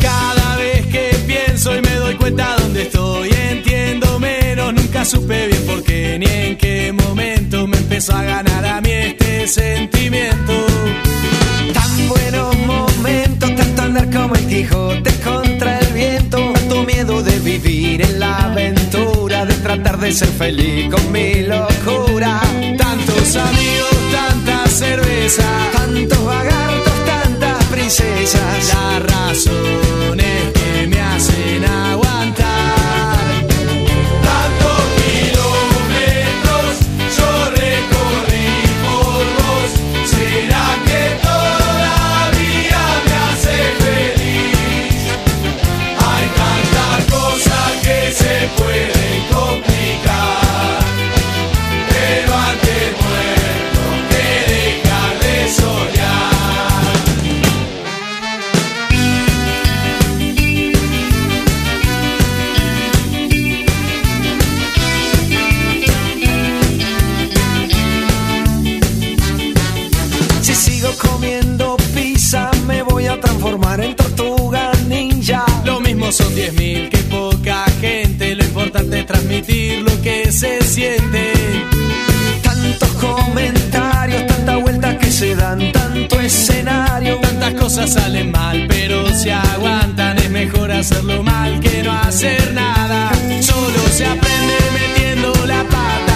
[0.00, 5.62] Cada vez que pienso y me doy cuenta dónde estoy, entiendo menos, nunca supe bien
[5.66, 10.52] por qué ni en qué momento me empezó a ganar a mí este sentimiento.
[11.72, 18.02] Tan buenos momentos, tanto andar como el Quijote contra el viento, tanto miedo de vivir
[18.02, 22.41] en la aventura, de tratar de ser feliz con mi locura.
[23.34, 28.74] Amigos, tanta cerveza, Tantos vagartos, tantas princesas.
[28.74, 29.71] las razones
[76.32, 81.32] son 10.000, que poca gente, lo importante es transmitir lo que se siente.
[82.42, 87.18] Tantos comentarios, tanta vuelta que se dan, tanto escenario.
[87.18, 93.10] Tantas cosas salen mal, pero se aguantan, es mejor hacerlo mal que no hacer nada.
[93.40, 96.11] Solo se aprende metiendo la pata.